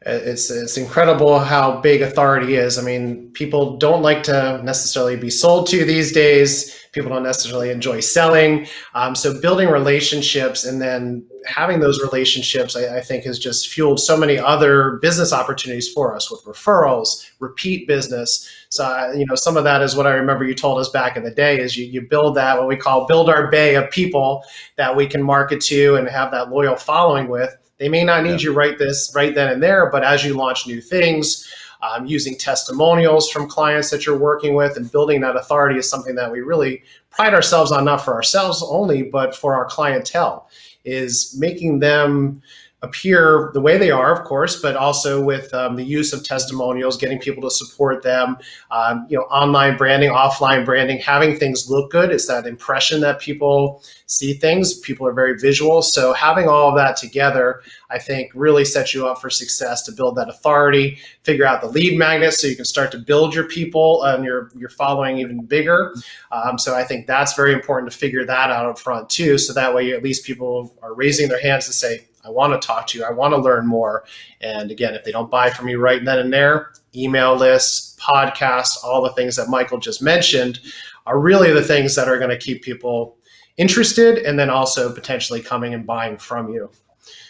It's, 0.09 0.51
it's 0.51 0.77
incredible 0.77 1.41
how 1.41 1.81
big 1.81 2.01
authority 2.01 2.55
is. 2.55 2.79
I 2.79 2.83
mean, 2.83 3.29
people 3.33 3.77
don't 3.77 4.03
like 4.03 4.23
to 4.25 4.61
necessarily 4.63 5.17
be 5.17 5.31
sold 5.31 5.67
to 5.69 5.85
these 5.85 6.13
days. 6.13 6.81
People 6.93 7.11
don't 7.11 7.25
necessarily 7.25 7.71
enjoy 7.71 7.99
selling. 7.99 8.69
Um, 8.95 9.17
so, 9.17 9.41
building 9.41 9.69
relationships 9.69 10.65
and 10.65 10.81
then 10.81 11.27
having 11.45 11.81
those 11.81 12.01
relationships, 12.01 12.77
I, 12.77 12.99
I, 12.99 13.01
think, 13.01 13.25
has 13.25 13.37
just 13.37 13.69
fueled 13.69 13.99
so 13.99 14.17
many 14.17 14.39
other 14.39 15.01
business 15.03 15.33
opportunities 15.33 15.93
for 15.93 16.15
us 16.15 16.31
with 16.31 16.45
referrals, 16.45 17.29
repeat 17.41 17.89
business. 17.89 18.49
So, 18.69 18.85
uh, 18.85 19.13
you 19.17 19.27
know, 19.27 19.35
some 19.35 19.57
of 19.57 19.65
that 19.65 19.83
is 19.83 19.97
what 19.97 20.07
I 20.07 20.13
remember 20.13 20.45
you 20.45 20.55
told 20.55 20.79
us 20.79 20.89
back 20.89 21.17
in 21.17 21.25
the 21.25 21.33
day 21.33 21.59
is 21.59 21.77
you, 21.77 21.85
you 21.85 22.01
build 22.01 22.37
that, 22.37 22.57
what 22.57 22.69
we 22.69 22.77
call 22.77 23.07
build 23.07 23.29
our 23.29 23.51
bay 23.51 23.75
of 23.75 23.91
people 23.91 24.45
that 24.77 24.95
we 24.95 25.09
can 25.09 25.23
market 25.23 25.61
to 25.63 25.97
and 25.97 26.09
have 26.09 26.31
that 26.31 26.51
loyal 26.51 26.77
following 26.77 27.27
with 27.27 27.57
they 27.79 27.89
may 27.89 28.05
not 28.05 28.25
need 28.25 28.43
yeah. 28.43 28.49
you 28.49 28.53
right 28.53 28.79
this 28.79 29.13
right 29.15 29.35
then 29.35 29.53
and 29.53 29.63
there, 29.63 29.91
but 29.91 30.05
as 30.05 30.25
you 30.25 30.35
launch 30.35 30.67
new 30.67 30.81
things, 30.81 31.47
um, 31.83 32.07
using 32.07 32.37
testimonials 32.37 33.31
from 33.31 33.49
clients 33.49 33.91
that 33.91 34.07
you're 34.07 34.19
working 34.19 34.55
with 34.55 34.77
and 34.77 34.91
building 34.91 35.21
that 35.21 35.37
authority 35.37 35.79
is 35.79 35.89
something 35.89 36.15
that 36.15 36.31
we 36.31 36.41
really 36.41 36.83
pride 37.11 37.35
ourselves 37.35 37.73
on, 37.73 37.85
not 37.85 38.05
for 38.05 38.15
ourselves 38.15 38.63
only, 38.67 39.03
but 39.03 39.35
for 39.35 39.55
our 39.55 39.67
clientele, 39.67 40.49
is 40.85 41.37
making 41.39 41.81
them 41.81 42.41
appear 42.87 43.51
the 43.53 43.61
way 43.61 43.77
they 43.77 43.91
are, 43.91 44.13
of 44.13 44.25
course, 44.25 44.63
but 44.63 44.77
also 44.77 45.23
with 45.23 45.53
um, 45.53 45.77
the 45.77 45.85
use 45.85 46.13
of 46.13 46.25
testimonials, 46.25 46.97
getting 46.97 47.19
people 47.19 47.43
to 47.43 47.51
support 47.51 48.03
them, 48.03 48.37
um, 48.71 49.07
you 49.09 49.17
know, 49.17 49.25
online 49.25 49.77
branding, 49.77 50.11
offline 50.11 50.65
branding, 50.65 50.99
having 50.99 51.37
things 51.37 51.69
look 51.69 51.91
good. 51.91 52.11
It's 52.11 52.29
that 52.29 52.47
impression 52.47 53.01
that 53.01 53.21
people 53.21 53.83
see 54.07 54.35
things. 54.35 54.79
People 54.81 55.07
are 55.07 55.13
very 55.13 55.39
visual. 55.39 55.83
So 55.83 56.13
having 56.13 56.49
all 56.49 56.69
of 56.69 56.77
that 56.77 56.97
together, 56.97 57.63
I 57.91 57.99
think 57.99 58.31
really 58.35 58.65
sets 58.65 58.95
you 58.95 59.07
up 59.09 59.21
for 59.21 59.31
success 59.31 59.83
to 59.85 59.93
build 59.93 60.17
that 60.17 60.29
authority, 60.29 60.99
figure 61.23 61.45
out 61.45 61.61
the 61.61 61.69
lead 61.69 61.99
magnets 61.99 62.41
so 62.41 62.47
you 62.47 62.57
can 62.57 62.65
start 62.65 62.93
to 62.93 62.99
build 62.99 63.35
your 63.35 63.49
people 63.49 64.05
and 64.05 64.25
your, 64.25 64.51
your 64.57 64.69
following 64.69 65.19
even 65.19 65.45
bigger. 65.45 65.95
Um, 66.31 66.59
so 66.59 66.75
I 66.75 66.85
think 66.85 67.07
that's 67.07 67.35
very 67.35 67.53
important 67.53 67.91
to 67.91 67.99
figure 67.99 68.25
that 68.25 68.51
out 68.51 68.67
up 68.67 68.79
front 68.79 69.11
too. 69.11 69.39
So 69.39 69.53
that 69.53 69.75
way 69.75 69.93
at 69.93 70.03
least 70.03 70.25
people 70.25 70.75
are 70.83 70.95
raising 70.95 71.29
their 71.29 71.41
hands 71.41 71.67
to 71.67 71.73
say, 71.73 72.07
I 72.27 72.31
want 72.31 72.61
to 72.61 72.67
talk 72.67 72.87
to 72.89 72.99
you. 72.99 73.05
I 73.05 73.11
want 73.11 73.33
to 73.35 73.39
learn 73.39 73.67
more. 73.67 74.05
And 74.41 74.71
again, 74.71 74.95
if 74.95 75.05
they 75.05 75.13
don't 75.13 75.31
buy 75.31 75.51
from 75.51 75.69
you 75.69 75.79
right 75.79 76.05
then 76.05 76.19
and 76.19 76.33
there, 76.33 76.73
email 76.95 77.37
lists, 77.37 77.97
podcasts, 78.01 78.83
all 78.83 79.03
the 79.03 79.13
things 79.13 79.37
that 79.37 79.49
Michael 79.49 79.79
just 79.79 80.03
mentioned 80.03 80.61
are 81.07 81.21
really 81.21 81.53
the 81.53 81.63
things 81.63 81.95
that 81.95 82.09
are 82.09 82.19
going 82.19 82.31
to 82.31 82.39
keep 82.39 82.63
people 82.63 83.17
interested 83.57 84.19
and 84.19 84.39
then 84.39 84.51
also 84.51 84.93
potentially 84.93 85.41
coming 85.41 85.75
and 85.75 85.87
buying 85.87 86.19
from 86.19 86.53
you. 86.53 86.71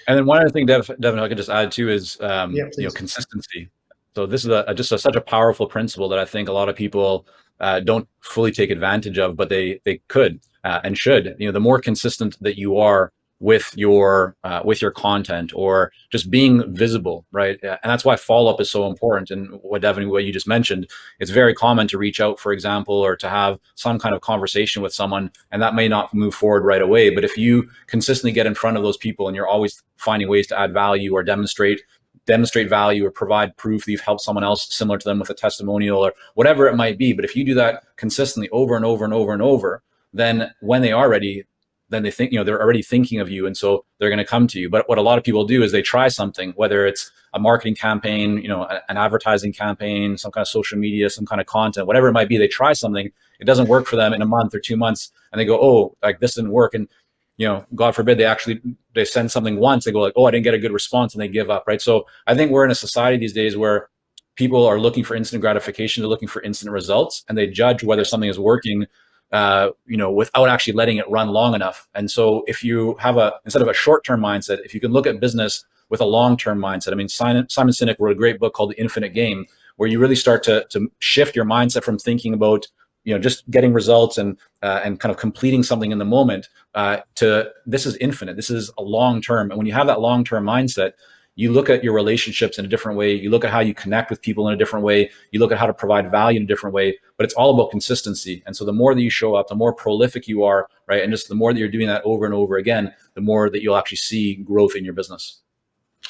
And 0.08 0.16
then 0.16 0.26
one 0.26 0.40
other 0.40 0.50
thing, 0.50 0.66
Devin, 0.66 0.96
Devin 1.00 1.20
I 1.20 1.28
could 1.28 1.36
just 1.36 1.50
add 1.50 1.70
too 1.70 1.90
is 1.90 2.16
um, 2.20 2.52
yeah, 2.52 2.64
you 2.78 2.84
know 2.84 2.90
consistency. 2.90 3.68
So 4.14 4.24
this 4.24 4.44
is 4.44 4.50
a, 4.50 4.64
a 4.66 4.74
just 4.74 4.92
a, 4.92 4.98
such 4.98 5.16
a 5.16 5.20
powerful 5.20 5.66
principle 5.66 6.08
that 6.08 6.18
I 6.18 6.24
think 6.24 6.48
a 6.48 6.52
lot 6.52 6.68
of 6.68 6.76
people 6.76 7.26
uh, 7.60 7.80
don't 7.80 8.08
fully 8.20 8.52
take 8.52 8.70
advantage 8.70 9.18
of, 9.18 9.36
but 9.36 9.48
they 9.48 9.80
they 9.84 10.00
could 10.08 10.40
uh, 10.64 10.80
and 10.84 10.96
should. 10.96 11.36
You 11.38 11.46
know, 11.46 11.52
the 11.52 11.60
more 11.60 11.80
consistent 11.80 12.36
that 12.40 12.56
you 12.56 12.78
are 12.78 13.12
with 13.40 13.72
your 13.76 14.34
uh, 14.44 14.62
with 14.64 14.80
your 14.80 14.90
content 14.90 15.52
or 15.54 15.92
just 16.10 16.30
being 16.30 16.74
visible 16.74 17.26
right? 17.32 17.58
And 17.62 17.78
that's 17.84 18.04
why 18.04 18.16
follow-up 18.16 18.60
is 18.60 18.70
so 18.70 18.86
important. 18.86 19.30
And 19.30 19.58
what 19.62 19.82
devin 19.82 20.08
what 20.08 20.24
you 20.24 20.32
just 20.32 20.48
mentioned 20.48 20.88
it's 21.20 21.30
very 21.30 21.54
common 21.54 21.86
to 21.88 21.98
reach 21.98 22.20
out 22.20 22.40
for 22.40 22.52
example 22.52 22.94
or 22.94 23.16
to 23.16 23.28
have 23.28 23.58
some 23.74 23.98
kind 23.98 24.14
of 24.14 24.20
conversation 24.20 24.82
with 24.82 24.94
someone 24.94 25.30
and 25.52 25.62
that 25.62 25.74
may 25.74 25.88
not 25.88 26.14
move 26.14 26.34
forward 26.34 26.64
right 26.64 26.82
away. 26.82 27.10
But 27.10 27.24
if 27.24 27.36
you 27.36 27.68
consistently 27.86 28.32
get 28.32 28.46
in 28.46 28.54
front 28.54 28.76
of 28.76 28.82
those 28.82 28.96
people 28.96 29.28
and 29.28 29.36
you're 29.36 29.48
always 29.48 29.82
finding 29.96 30.28
ways 30.28 30.46
to 30.48 30.58
add 30.58 30.72
value 30.72 31.12
or 31.12 31.22
demonstrate 31.22 31.82
demonstrate 32.26 32.68
value 32.68 33.06
or 33.06 33.10
provide 33.10 33.56
proof 33.56 33.84
that 33.84 33.92
you've 33.92 34.00
helped 34.00 34.20
someone 34.20 34.44
else 34.44 34.74
similar 34.74 34.98
to 34.98 35.04
them 35.04 35.18
with 35.18 35.30
a 35.30 35.34
testimonial 35.34 36.04
or 36.04 36.12
whatever 36.34 36.66
it 36.66 36.74
might 36.74 36.98
be 36.98 37.12
but 37.12 37.24
if 37.24 37.36
you 37.36 37.44
do 37.44 37.54
that 37.54 37.84
consistently 37.96 38.48
over 38.50 38.74
and 38.74 38.84
over 38.84 39.04
and 39.04 39.14
over 39.14 39.32
and 39.32 39.42
over 39.42 39.82
then 40.12 40.52
when 40.60 40.82
they 40.82 40.90
are 40.90 41.08
ready 41.08 41.44
then 41.88 42.02
they 42.02 42.10
think 42.10 42.32
you 42.32 42.38
know 42.38 42.44
they're 42.44 42.60
already 42.60 42.82
thinking 42.82 43.20
of 43.20 43.30
you 43.30 43.46
and 43.46 43.56
so 43.56 43.84
they're 43.98 44.08
going 44.08 44.18
to 44.18 44.24
come 44.24 44.46
to 44.48 44.60
you. 44.60 44.68
But 44.68 44.88
what 44.88 44.98
a 44.98 45.02
lot 45.02 45.18
of 45.18 45.24
people 45.24 45.44
do 45.44 45.62
is 45.62 45.72
they 45.72 45.82
try 45.82 46.08
something 46.08 46.52
whether 46.56 46.86
it's 46.86 47.10
a 47.32 47.38
marketing 47.38 47.74
campaign 47.74 48.38
you 48.38 48.48
know 48.48 48.64
an 48.88 48.96
advertising 48.96 49.52
campaign 49.52 50.16
some 50.16 50.32
kind 50.32 50.42
of 50.42 50.48
social 50.48 50.78
media 50.78 51.10
some 51.10 51.26
kind 51.26 51.40
of 51.40 51.46
content 51.46 51.86
whatever 51.86 52.08
it 52.08 52.12
might 52.12 52.28
be 52.28 52.36
they 52.36 52.48
try 52.48 52.72
something. 52.72 53.10
It 53.38 53.44
doesn't 53.44 53.68
work 53.68 53.86
for 53.86 53.96
them 53.96 54.12
in 54.12 54.22
a 54.22 54.26
month 54.26 54.54
or 54.54 54.60
two 54.60 54.76
months 54.76 55.12
and 55.32 55.40
they 55.40 55.44
go 55.44 55.58
oh 55.60 55.96
like 56.02 56.20
this 56.20 56.34
didn't 56.34 56.52
work 56.52 56.74
and 56.74 56.88
you 57.36 57.46
know 57.46 57.64
god 57.74 57.94
forbid 57.94 58.18
they 58.18 58.24
actually 58.24 58.60
they 58.94 59.04
send 59.04 59.30
something 59.30 59.56
once 59.56 59.84
they 59.84 59.92
go 59.92 60.00
like 60.00 60.14
oh 60.16 60.24
i 60.24 60.30
didn't 60.30 60.44
get 60.44 60.54
a 60.54 60.58
good 60.58 60.72
response 60.72 61.14
and 61.14 61.20
they 61.22 61.28
give 61.28 61.50
up 61.50 61.64
right? 61.66 61.82
So 61.82 62.06
i 62.26 62.34
think 62.34 62.50
we're 62.50 62.64
in 62.64 62.70
a 62.70 62.76
society 62.76 63.18
these 63.18 63.34
days 63.34 63.56
where 63.56 63.88
people 64.36 64.66
are 64.66 64.78
looking 64.78 65.04
for 65.04 65.14
instant 65.14 65.40
gratification 65.40 66.02
they're 66.02 66.08
looking 66.08 66.28
for 66.28 66.42
instant 66.42 66.72
results 66.72 67.24
and 67.28 67.36
they 67.36 67.46
judge 67.46 67.84
whether 67.84 68.04
something 68.04 68.30
is 68.30 68.38
working 68.38 68.86
uh, 69.32 69.70
you 69.86 69.96
know, 69.96 70.10
without 70.10 70.48
actually 70.48 70.72
letting 70.72 70.98
it 70.98 71.10
run 71.10 71.28
long 71.28 71.54
enough. 71.54 71.88
And 71.94 72.10
so 72.10 72.44
if 72.46 72.62
you 72.62 72.94
have 73.00 73.16
a, 73.16 73.34
instead 73.44 73.62
of 73.62 73.68
a 73.68 73.74
short-term 73.74 74.20
mindset, 74.20 74.64
if 74.64 74.74
you 74.74 74.80
can 74.80 74.92
look 74.92 75.06
at 75.06 75.20
business 75.20 75.64
with 75.88 76.00
a 76.00 76.04
long-term 76.04 76.58
mindset, 76.58 76.92
I 76.92 76.94
mean, 76.94 77.08
Simon, 77.08 77.48
Simon 77.48 77.72
Sinek 77.72 77.96
wrote 77.98 78.12
a 78.12 78.14
great 78.14 78.38
book 78.38 78.54
called 78.54 78.70
The 78.70 78.80
Infinite 78.80 79.14
Game, 79.14 79.46
where 79.76 79.88
you 79.88 79.98
really 79.98 80.16
start 80.16 80.42
to, 80.44 80.66
to 80.70 80.90
shift 81.00 81.36
your 81.36 81.44
mindset 81.44 81.84
from 81.84 81.98
thinking 81.98 82.34
about, 82.34 82.66
you 83.04 83.14
know, 83.14 83.20
just 83.20 83.48
getting 83.50 83.72
results 83.72 84.18
and, 84.18 84.38
uh, 84.62 84.80
and 84.84 84.98
kind 85.00 85.12
of 85.12 85.18
completing 85.18 85.62
something 85.62 85.92
in 85.92 85.98
the 85.98 86.04
moment 86.04 86.48
uh, 86.74 86.98
to 87.16 87.50
this 87.66 87.86
is 87.86 87.96
infinite. 87.96 88.36
This 88.36 88.50
is 88.50 88.70
a 88.78 88.82
long-term. 88.82 89.50
And 89.50 89.58
when 89.58 89.66
you 89.66 89.72
have 89.74 89.86
that 89.86 90.00
long-term 90.00 90.44
mindset, 90.44 90.92
you 91.36 91.52
look 91.52 91.68
at 91.70 91.84
your 91.84 91.92
relationships 91.94 92.58
in 92.58 92.64
a 92.64 92.68
different 92.68 92.98
way. 92.98 93.12
You 93.14 93.30
look 93.30 93.44
at 93.44 93.50
how 93.50 93.60
you 93.60 93.74
connect 93.74 94.10
with 94.10 94.22
people 94.22 94.48
in 94.48 94.54
a 94.54 94.56
different 94.56 94.84
way. 94.84 95.10
You 95.30 95.38
look 95.38 95.52
at 95.52 95.58
how 95.58 95.66
to 95.66 95.74
provide 95.74 96.10
value 96.10 96.38
in 96.38 96.44
a 96.44 96.46
different 96.46 96.74
way. 96.74 96.98
But 97.18 97.24
it's 97.24 97.34
all 97.34 97.54
about 97.54 97.70
consistency. 97.70 98.42
And 98.46 98.56
so 98.56 98.64
the 98.64 98.72
more 98.72 98.94
that 98.94 99.02
you 99.02 99.10
show 99.10 99.34
up, 99.34 99.48
the 99.48 99.54
more 99.54 99.74
prolific 99.74 100.26
you 100.26 100.44
are, 100.44 100.66
right? 100.86 101.02
And 101.02 101.12
just 101.12 101.28
the 101.28 101.34
more 101.34 101.52
that 101.52 101.58
you're 101.58 101.68
doing 101.68 101.86
that 101.88 102.02
over 102.04 102.24
and 102.24 102.34
over 102.34 102.56
again, 102.56 102.92
the 103.14 103.20
more 103.20 103.50
that 103.50 103.62
you'll 103.62 103.76
actually 103.76 103.98
see 103.98 104.36
growth 104.36 104.74
in 104.74 104.84
your 104.84 104.94
business. 104.94 105.42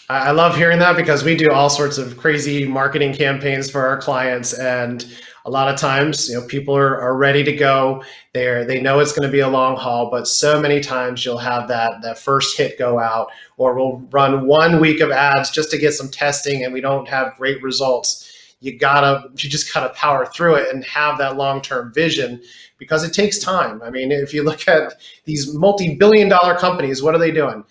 I 0.09 0.31
love 0.31 0.57
hearing 0.57 0.79
that 0.79 0.97
because 0.97 1.25
we 1.25 1.37
do 1.37 1.51
all 1.51 1.71
sorts 1.71 1.99
of 1.99 2.17
crazy 2.17 2.65
marketing 2.65 3.13
campaigns 3.13 3.69
for 3.69 3.85
our 3.85 4.01
clients. 4.01 4.53
And 4.53 5.05
a 5.47 5.51
lot 5.51 5.69
of 5.73 5.79
times, 5.79 6.29
you 6.29 6.35
know, 6.35 6.45
people 6.45 6.77
are, 6.77 7.01
are 7.01 7.17
ready 7.17 7.45
to 7.45 7.53
go. 7.53 8.03
They're, 8.35 8.65
they 8.65 8.81
know 8.81 8.99
it's 8.99 9.13
going 9.13 9.29
to 9.29 9.33
be 9.33 9.39
a 9.39 9.49
long 9.49 9.77
haul, 9.77 10.11
but 10.11 10.27
so 10.27 10.61
many 10.61 10.81
times 10.81 11.25
you'll 11.25 11.39
have 11.39 11.69
that, 11.69 12.03
that 12.03 12.19
first 12.19 12.59
hit 12.59 12.77
go 12.77 12.99
out, 12.99 13.29
or 13.57 13.77
we'll 13.77 13.99
run 14.11 14.45
one 14.49 14.81
week 14.81 15.01
of 15.01 15.13
ads 15.13 15.51
just 15.53 15.71
to 15.71 15.79
get 15.79 15.95
some 15.95 16.09
testing 16.09 16.65
and 16.65 16.75
we 16.75 16.81
don't 16.81 17.07
have 17.07 17.37
great 17.37 17.63
results. 17.63 18.57
You 18.59 18.77
gotta, 18.77 19.29
you 19.37 19.49
just 19.49 19.73
gotta 19.73 19.95
power 19.95 20.27
through 20.27 20.57
it 20.57 20.75
and 20.75 20.85
have 20.85 21.17
that 21.19 21.37
long-term 21.37 21.95
vision 21.95 22.43
because 22.77 23.05
it 23.05 23.13
takes 23.13 23.39
time. 23.39 23.81
I 23.83 23.91
mean, 23.91 24.11
if 24.11 24.35
you 24.35 24.43
look 24.43 24.67
at 24.67 24.95
these 25.27 25.55
multi-billion 25.55 26.29
dollar 26.29 26.57
companies, 26.57 27.05
what 27.05 27.15
are 27.15 27.19
they 27.19 27.31
doing? 27.31 27.63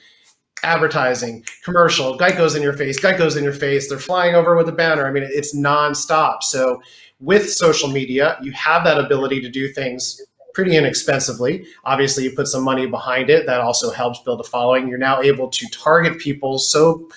advertising, 0.64 1.46
commercial, 1.64 2.18
Geico's 2.18 2.56
in 2.56 2.62
your 2.64 2.74
face, 2.74 3.00
Geico's 3.00 3.36
in 3.36 3.44
your 3.44 3.54
face. 3.54 3.88
They're 3.88 4.00
flying 4.00 4.36
over 4.36 4.56
with 4.56 4.68
a 4.68 4.72
banner. 4.72 5.06
I 5.06 5.12
mean, 5.12 5.28
it's 5.30 5.56
nonstop. 5.56 6.42
So 6.42 6.82
with 7.20 7.50
social 7.52 7.90
media, 7.90 8.38
you 8.42 8.52
have 8.52 8.84
that 8.84 9.00
ability 9.00 9.42
to 9.42 9.50
do 9.50 9.70
things 9.70 10.22
pretty 10.56 10.76
inexpensively. 10.76 11.68
Obviously, 11.84 12.24
you 12.24 12.32
put 12.32 12.48
some 12.48 12.64
money 12.64 12.88
behind 12.88 13.30
it. 13.30 13.46
That 13.46 13.60
also 13.60 13.92
helps 13.92 14.20
build 14.20 14.40
a 14.40 14.44
following. 14.44 14.88
You're 14.88 14.98
now 14.98 15.22
able 15.22 15.50
to 15.50 15.68
target 15.70 16.18
people 16.18 16.58
so 16.58 17.08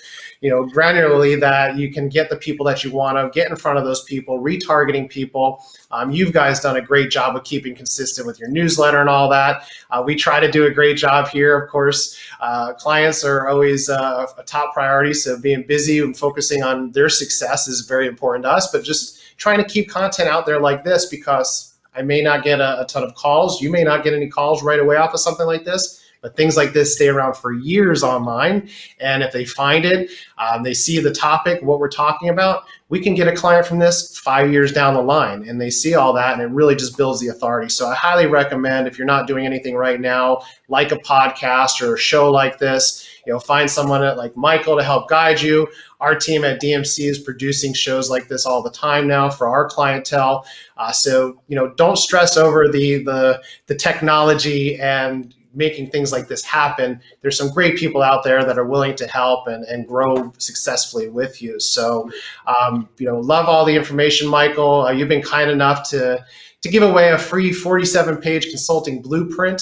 you 0.41 0.49
know 0.49 0.65
granularly 0.65 1.39
that 1.39 1.77
you 1.77 1.91
can 1.91 2.07
get 2.07 2.29
the 2.29 2.35
people 2.35 2.65
that 2.65 2.83
you 2.83 2.91
want 2.91 3.17
to 3.17 3.29
get 3.37 3.49
in 3.49 3.57
front 3.57 3.77
of 3.77 3.83
those 3.83 4.03
people 4.03 4.39
retargeting 4.39 5.09
people 5.09 5.61
um, 5.91 6.11
you 6.11 6.31
guys 6.31 6.61
done 6.61 6.77
a 6.77 6.81
great 6.81 7.11
job 7.11 7.35
of 7.35 7.43
keeping 7.43 7.75
consistent 7.75 8.25
with 8.25 8.39
your 8.39 8.47
newsletter 8.49 9.01
and 9.01 9.09
all 9.09 9.29
that 9.29 9.69
uh, 9.91 10.01
we 10.05 10.15
try 10.15 10.39
to 10.39 10.49
do 10.49 10.65
a 10.65 10.71
great 10.71 10.97
job 10.97 11.27
here 11.27 11.59
of 11.59 11.69
course 11.69 12.17
uh, 12.39 12.71
clients 12.73 13.23
are 13.25 13.49
always 13.49 13.89
uh, 13.89 14.25
a 14.37 14.43
top 14.43 14.73
priority 14.73 15.13
so 15.13 15.37
being 15.37 15.63
busy 15.63 15.99
and 15.99 16.17
focusing 16.17 16.63
on 16.63 16.91
their 16.93 17.09
success 17.09 17.67
is 17.67 17.81
very 17.81 18.07
important 18.07 18.43
to 18.43 18.49
us 18.49 18.71
but 18.71 18.81
just 18.81 19.19
trying 19.35 19.57
to 19.57 19.65
keep 19.65 19.89
content 19.89 20.29
out 20.29 20.45
there 20.45 20.59
like 20.59 20.85
this 20.85 21.05
because 21.07 21.68
I 21.95 22.01
may 22.01 22.21
not 22.21 22.43
get 22.43 22.59
a, 22.59 22.81
a 22.81 22.85
ton 22.85 23.03
of 23.03 23.15
calls. 23.15 23.61
You 23.61 23.71
may 23.71 23.83
not 23.83 24.03
get 24.03 24.13
any 24.13 24.27
calls 24.27 24.63
right 24.63 24.79
away 24.79 24.95
off 24.95 25.13
of 25.13 25.19
something 25.19 25.45
like 25.45 25.65
this 25.65 25.99
but 26.21 26.35
things 26.35 26.57
like 26.57 26.73
this 26.73 26.95
stay 26.95 27.07
around 27.07 27.35
for 27.35 27.53
years 27.53 28.03
online. 28.03 28.69
And 28.99 29.23
if 29.23 29.31
they 29.31 29.45
find 29.45 29.85
it, 29.85 30.09
um, 30.37 30.63
they 30.63 30.73
see 30.73 30.99
the 30.99 31.13
topic, 31.13 31.61
what 31.61 31.79
we're 31.79 31.89
talking 31.89 32.29
about, 32.29 32.63
we 32.89 32.99
can 32.99 33.15
get 33.15 33.27
a 33.27 33.35
client 33.35 33.65
from 33.65 33.79
this 33.79 34.17
five 34.17 34.51
years 34.51 34.73
down 34.73 34.95
the 34.95 35.01
line. 35.01 35.47
And 35.47 35.61
they 35.61 35.69
see 35.69 35.95
all 35.95 36.11
that, 36.13 36.33
and 36.33 36.41
it 36.41 36.47
really 36.47 36.75
just 36.75 36.97
builds 36.97 37.21
the 37.21 37.27
authority. 37.27 37.69
So 37.69 37.87
I 37.87 37.95
highly 37.95 38.25
recommend 38.25 38.87
if 38.87 38.97
you're 38.97 39.07
not 39.07 39.27
doing 39.27 39.45
anything 39.45 39.75
right 39.75 39.99
now, 39.99 40.41
like 40.67 40.91
a 40.91 40.97
podcast 40.97 41.81
or 41.81 41.95
a 41.95 41.99
show 41.99 42.31
like 42.31 42.57
this, 42.57 43.07
you 43.29 43.35
know, 43.35 43.39
find 43.39 43.69
someone 43.69 44.03
at 44.03 44.17
like 44.17 44.35
Michael 44.35 44.75
to 44.75 44.83
help 44.83 45.07
guide 45.07 45.39
you. 45.39 45.67
Our 45.99 46.15
team 46.15 46.43
at 46.43 46.59
DMC 46.59 47.07
is 47.07 47.19
producing 47.19 47.75
shows 47.75 48.09
like 48.09 48.27
this 48.27 48.43
all 48.43 48.63
the 48.63 48.71
time 48.71 49.07
now 49.07 49.29
for 49.29 49.47
our 49.47 49.69
clientele. 49.69 50.47
Uh, 50.77 50.91
so 50.91 51.39
you 51.47 51.55
know, 51.55 51.69
don't 51.75 51.99
stress 51.99 52.37
over 52.37 52.67
the 52.67 53.03
the 53.03 53.39
the 53.67 53.75
technology 53.75 54.79
and 54.79 55.35
making 55.53 55.91
things 55.91 56.11
like 56.11 56.27
this 56.27 56.43
happen. 56.43 56.99
There's 57.21 57.37
some 57.37 57.51
great 57.51 57.77
people 57.77 58.01
out 58.01 58.23
there 58.23 58.43
that 58.43 58.57
are 58.57 58.65
willing 58.65 58.95
to 58.95 59.05
help 59.05 59.45
and, 59.45 59.63
and 59.65 59.87
grow 59.87 60.33
successfully 60.39 61.07
with 61.07 61.39
you. 61.39 61.59
So, 61.59 62.09
um, 62.47 62.89
you 62.97 63.05
know, 63.05 63.19
love 63.19 63.45
all 63.47 63.63
the 63.63 63.75
information, 63.75 64.27
Michael. 64.27 64.87
Uh, 64.87 64.91
you've 64.91 65.07
been 65.07 65.21
kind 65.21 65.51
enough 65.51 65.87
to 65.91 66.25
to 66.61 66.69
give 66.69 66.81
away 66.81 67.11
a 67.11 67.17
free 67.19 67.53
47 67.53 68.17
page 68.17 68.49
consulting 68.49 69.03
blueprint. 69.03 69.61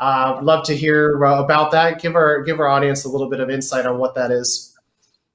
Uh, 0.00 0.40
love 0.42 0.64
to 0.64 0.74
hear 0.74 1.24
uh, 1.24 1.42
about 1.42 1.70
that. 1.70 2.00
Give 2.00 2.16
our 2.16 2.42
give 2.42 2.58
our 2.58 2.68
audience 2.68 3.04
a 3.04 3.08
little 3.08 3.28
bit 3.28 3.40
of 3.40 3.50
insight 3.50 3.86
on 3.86 3.98
what 3.98 4.14
that 4.14 4.30
is. 4.30 4.76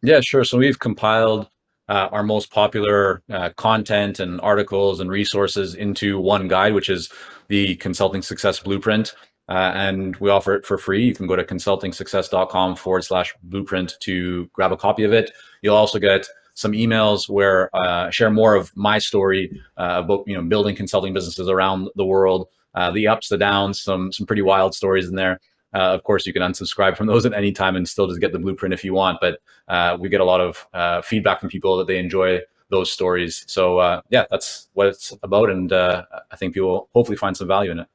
Yeah, 0.02 0.20
sure. 0.22 0.44
So 0.44 0.58
we've 0.58 0.80
compiled 0.80 1.48
uh, 1.88 2.10
our 2.12 2.24
most 2.24 2.52
popular 2.52 3.22
uh, 3.30 3.52
content 3.58 4.20
and 4.20 4.42
articles 4.42 5.00
and 5.00 5.10
resources 5.10 5.76
into 5.76 6.20
one 6.20 6.48
guide, 6.48 6.74
which 6.74 6.90
is 6.90 7.12
the 7.48 7.76
Consulting 7.76 8.24
Success 8.24 8.60
Blueprint. 8.60 9.14
Uh, 9.48 9.72
and 9.76 10.16
we 10.16 10.32
offer 10.32 10.56
it 10.56 10.66
for 10.66 10.80
free. 10.80 11.06
You 11.06 11.14
can 11.14 11.28
go 11.28 11.36
to 11.36 11.44
consultingsuccess.com 11.44 12.76
forward 12.76 13.04
slash 13.04 13.36
blueprint 13.44 13.96
to 14.00 14.50
grab 14.54 14.72
a 14.72 14.78
copy 14.78 15.04
of 15.04 15.14
it. 15.14 15.32
You'll 15.62 15.76
also 15.76 16.00
get 16.00 16.28
some 16.56 16.72
emails 16.72 17.30
where 17.30 17.70
uh, 17.76 18.08
I 18.08 18.10
share 18.10 18.32
more 18.32 18.56
of 18.56 18.76
my 18.76 18.98
story 18.98 19.62
uh, 19.78 20.02
about 20.04 20.24
you 20.26 20.34
know 20.34 20.42
building 20.42 20.76
consulting 20.76 21.14
businesses 21.14 21.48
around 21.48 21.90
the 21.96 22.06
world, 22.06 22.48
uh, 22.76 22.92
the 22.92 23.08
ups, 23.08 23.30
the 23.30 23.38
downs, 23.38 23.82
some 23.82 24.12
some 24.12 24.28
pretty 24.28 24.42
wild 24.42 24.76
stories 24.76 25.08
in 25.10 25.16
there. 25.16 25.40
Uh, 25.74 25.94
of 25.94 26.04
course, 26.04 26.26
you 26.26 26.32
can 26.32 26.42
unsubscribe 26.42 26.96
from 26.96 27.08
those 27.08 27.26
at 27.26 27.34
any 27.34 27.52
time 27.52 27.76
and 27.76 27.88
still 27.88 28.08
just 28.08 28.22
get 28.22 28.32
the 28.32 28.40
blueprint 28.40 28.74
if 28.74 28.84
you 28.84 28.94
want. 28.94 29.18
But 29.20 29.40
uh, 29.68 29.98
we 30.00 30.08
get 30.08 30.22
a 30.22 30.26
lot 30.26 30.40
of 30.40 30.66
uh, 30.74 31.02
feedback 31.02 31.40
from 31.40 31.50
people 31.50 31.78
that 31.78 31.88
they 31.88 31.98
enjoy 31.98 32.40
those 32.70 32.92
stories. 32.92 33.44
So 33.48 33.80
uh, 33.80 34.02
yeah, 34.10 34.26
that's 34.32 34.70
what 34.74 34.88
it's 34.88 35.14
about, 35.24 35.50
and 35.50 35.74
uh, 35.74 36.04
I 36.32 36.36
think 36.36 36.54
people 36.54 36.90
hopefully 36.94 37.18
find 37.18 37.36
some 37.36 37.48
value 37.48 37.72
in 37.72 37.80
it. 37.80 37.88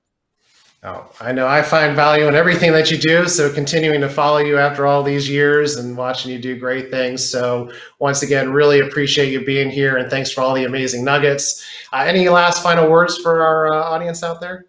Oh, 0.82 1.12
I 1.20 1.32
know 1.32 1.46
I 1.46 1.60
find 1.60 1.94
value 1.94 2.26
in 2.26 2.34
everything 2.34 2.72
that 2.72 2.90
you 2.90 2.96
do. 2.96 3.28
So 3.28 3.52
continuing 3.52 4.00
to 4.00 4.08
follow 4.08 4.38
you 4.38 4.56
after 4.56 4.86
all 4.86 5.02
these 5.02 5.28
years 5.28 5.76
and 5.76 5.94
watching 5.94 6.32
you 6.32 6.38
do 6.38 6.58
great 6.58 6.90
things. 6.90 7.22
So 7.22 7.70
once 7.98 8.22
again, 8.22 8.50
really 8.50 8.80
appreciate 8.80 9.30
you 9.30 9.44
being 9.44 9.68
here 9.68 9.98
and 9.98 10.08
thanks 10.08 10.32
for 10.32 10.40
all 10.40 10.54
the 10.54 10.64
amazing 10.64 11.04
nuggets. 11.04 11.62
Uh, 11.92 12.04
any 12.06 12.30
last 12.30 12.62
final 12.62 12.88
words 12.88 13.18
for 13.18 13.42
our 13.42 13.70
audience 13.74 14.22
out 14.22 14.40
there? 14.40 14.64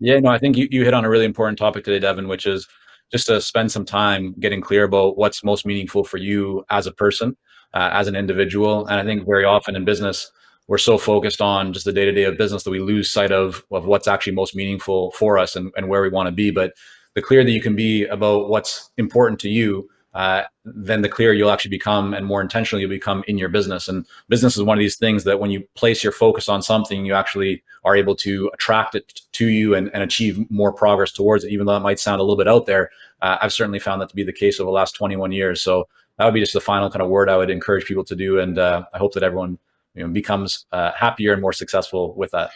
Yeah, 0.00 0.18
no, 0.20 0.30
I 0.30 0.38
think 0.38 0.56
you, 0.56 0.68
you 0.70 0.84
hit 0.84 0.94
on 0.94 1.04
a 1.04 1.10
really 1.10 1.24
important 1.24 1.58
topic 1.58 1.84
today, 1.84 1.98
Devin, 1.98 2.28
which 2.28 2.46
is 2.46 2.68
just 3.10 3.26
to 3.26 3.40
spend 3.40 3.72
some 3.72 3.84
time 3.84 4.34
getting 4.38 4.60
clear 4.60 4.84
about 4.84 5.16
what's 5.16 5.42
most 5.42 5.66
meaningful 5.66 6.04
for 6.04 6.18
you 6.18 6.64
as 6.70 6.86
a 6.86 6.92
person, 6.92 7.36
uh, 7.74 7.90
as 7.92 8.06
an 8.06 8.14
individual. 8.14 8.86
And 8.86 9.00
I 9.00 9.04
think 9.04 9.26
very 9.26 9.44
often 9.44 9.74
in 9.74 9.84
business, 9.84 10.30
we're 10.68 10.78
so 10.78 10.98
focused 10.98 11.40
on 11.40 11.72
just 11.72 11.86
the 11.86 11.92
day 11.92 12.04
to 12.04 12.12
day 12.12 12.24
of 12.24 12.36
business 12.36 12.62
that 12.64 12.70
we 12.70 12.80
lose 12.80 13.10
sight 13.10 13.32
of, 13.32 13.64
of 13.72 13.86
what's 13.86 14.06
actually 14.06 14.34
most 14.34 14.54
meaningful 14.54 15.10
for 15.12 15.38
us 15.38 15.56
and, 15.56 15.72
and 15.76 15.88
where 15.88 16.02
we 16.02 16.10
want 16.10 16.26
to 16.26 16.32
be. 16.32 16.50
But 16.50 16.74
the 17.14 17.22
clearer 17.22 17.42
that 17.42 17.50
you 17.50 17.62
can 17.62 17.74
be 17.74 18.04
about 18.04 18.50
what's 18.50 18.90
important 18.98 19.40
to 19.40 19.48
you, 19.48 19.88
uh, 20.18 20.42
then 20.64 21.00
the 21.00 21.08
clearer 21.08 21.32
you'll 21.32 21.52
actually 21.52 21.68
become 21.68 22.12
and 22.12 22.26
more 22.26 22.42
intentional 22.42 22.80
you'll 22.80 22.90
become 22.90 23.22
in 23.28 23.38
your 23.38 23.48
business. 23.48 23.86
And 23.86 24.04
business 24.28 24.56
is 24.56 24.64
one 24.64 24.76
of 24.76 24.80
these 24.80 24.96
things 24.96 25.22
that 25.22 25.38
when 25.38 25.52
you 25.52 25.64
place 25.76 26.02
your 26.02 26.12
focus 26.12 26.48
on 26.48 26.60
something, 26.60 27.06
you 27.06 27.14
actually 27.14 27.62
are 27.84 27.94
able 27.94 28.16
to 28.16 28.50
attract 28.52 28.96
it 28.96 29.20
to 29.30 29.46
you 29.46 29.76
and, 29.76 29.92
and 29.94 30.02
achieve 30.02 30.44
more 30.50 30.72
progress 30.72 31.12
towards 31.12 31.44
it, 31.44 31.52
even 31.52 31.66
though 31.66 31.76
it 31.76 31.82
might 31.82 32.00
sound 32.00 32.18
a 32.18 32.24
little 32.24 32.36
bit 32.36 32.48
out 32.48 32.66
there. 32.66 32.90
Uh, 33.22 33.38
I've 33.40 33.52
certainly 33.52 33.78
found 33.78 34.02
that 34.02 34.08
to 34.08 34.16
be 34.16 34.24
the 34.24 34.32
case 34.32 34.58
over 34.58 34.66
the 34.66 34.72
last 34.72 34.96
21 34.96 35.30
years. 35.30 35.62
So 35.62 35.86
that 36.16 36.24
would 36.24 36.34
be 36.34 36.40
just 36.40 36.52
the 36.52 36.60
final 36.60 36.90
kind 36.90 37.00
of 37.02 37.10
word 37.10 37.30
I 37.30 37.36
would 37.36 37.48
encourage 37.48 37.84
people 37.84 38.04
to 38.06 38.16
do. 38.16 38.40
And 38.40 38.58
uh, 38.58 38.86
I 38.92 38.98
hope 38.98 39.14
that 39.14 39.22
everyone 39.22 39.56
you 39.94 40.02
know, 40.02 40.08
becomes 40.12 40.66
uh, 40.72 40.90
happier 40.96 41.32
and 41.32 41.40
more 41.40 41.52
successful 41.52 42.12
with 42.14 42.32
that. 42.32 42.50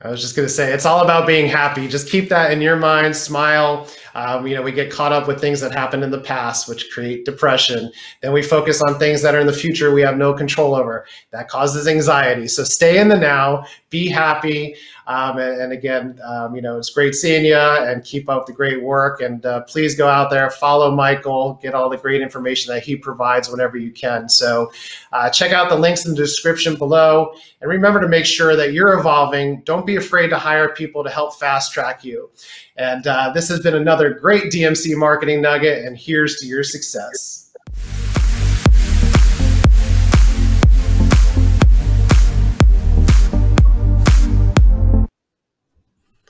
I 0.00 0.10
was 0.10 0.20
just 0.20 0.36
going 0.36 0.46
to 0.46 0.54
say, 0.54 0.72
it's 0.72 0.86
all 0.86 1.02
about 1.02 1.26
being 1.26 1.48
happy. 1.48 1.88
Just 1.88 2.08
keep 2.08 2.28
that 2.28 2.52
in 2.52 2.60
your 2.60 2.76
mind, 2.76 3.16
smile. 3.16 3.88
Um, 4.14 4.46
you 4.46 4.54
know, 4.54 4.62
we 4.62 4.70
get 4.70 4.92
caught 4.92 5.10
up 5.10 5.26
with 5.26 5.40
things 5.40 5.60
that 5.60 5.72
happened 5.72 6.04
in 6.04 6.12
the 6.12 6.20
past, 6.20 6.68
which 6.68 6.88
create 6.92 7.24
depression. 7.24 7.90
Then 8.22 8.32
we 8.32 8.40
focus 8.40 8.80
on 8.80 9.00
things 9.00 9.22
that 9.22 9.34
are 9.34 9.40
in 9.40 9.48
the 9.48 9.52
future 9.52 9.92
we 9.92 10.02
have 10.02 10.16
no 10.16 10.32
control 10.32 10.76
over. 10.76 11.04
That 11.32 11.48
causes 11.48 11.88
anxiety. 11.88 12.46
So 12.46 12.62
stay 12.62 13.00
in 13.00 13.08
the 13.08 13.16
now, 13.16 13.64
be 13.90 14.06
happy. 14.06 14.76
Um, 15.08 15.38
and, 15.38 15.58
and, 15.58 15.72
again, 15.72 16.20
um, 16.22 16.54
you 16.54 16.60
know, 16.60 16.76
it's 16.76 16.90
great 16.90 17.14
seeing 17.14 17.42
you 17.42 17.56
and 17.56 18.04
keep 18.04 18.28
up 18.28 18.44
the 18.44 18.52
great 18.52 18.82
work. 18.82 19.22
And 19.22 19.44
uh, 19.46 19.62
please 19.62 19.94
go 19.94 20.06
out 20.06 20.28
there, 20.28 20.50
follow 20.50 20.94
Michael, 20.94 21.58
get 21.62 21.72
all 21.72 21.88
the 21.88 21.96
great 21.96 22.20
information 22.20 22.74
that 22.74 22.82
he 22.82 22.94
provides 22.94 23.48
whenever 23.48 23.78
you 23.78 23.90
can. 23.90 24.28
So 24.28 24.70
uh, 25.12 25.30
check 25.30 25.50
out 25.50 25.70
the 25.70 25.76
links 25.76 26.04
in 26.04 26.10
the 26.10 26.16
description 26.18 26.76
below. 26.76 27.32
And 27.62 27.70
remember 27.70 28.02
to 28.02 28.08
make 28.08 28.26
sure 28.26 28.54
that 28.54 28.74
you're 28.74 28.98
evolving. 28.98 29.62
Don't 29.62 29.86
be 29.86 29.96
afraid 29.96 30.28
to 30.28 30.38
hire 30.38 30.74
people 30.74 31.02
to 31.02 31.10
help 31.10 31.38
fast 31.38 31.72
track 31.72 32.04
you. 32.04 32.28
And 32.76 33.06
uh, 33.06 33.32
this 33.34 33.48
has 33.48 33.60
been 33.60 33.76
another 33.76 34.10
great 34.10 34.52
DMC 34.52 34.94
marketing 34.94 35.40
nugget. 35.40 35.86
And 35.86 35.96
here's 35.96 36.36
to 36.40 36.46
your 36.46 36.62
success. 36.62 37.37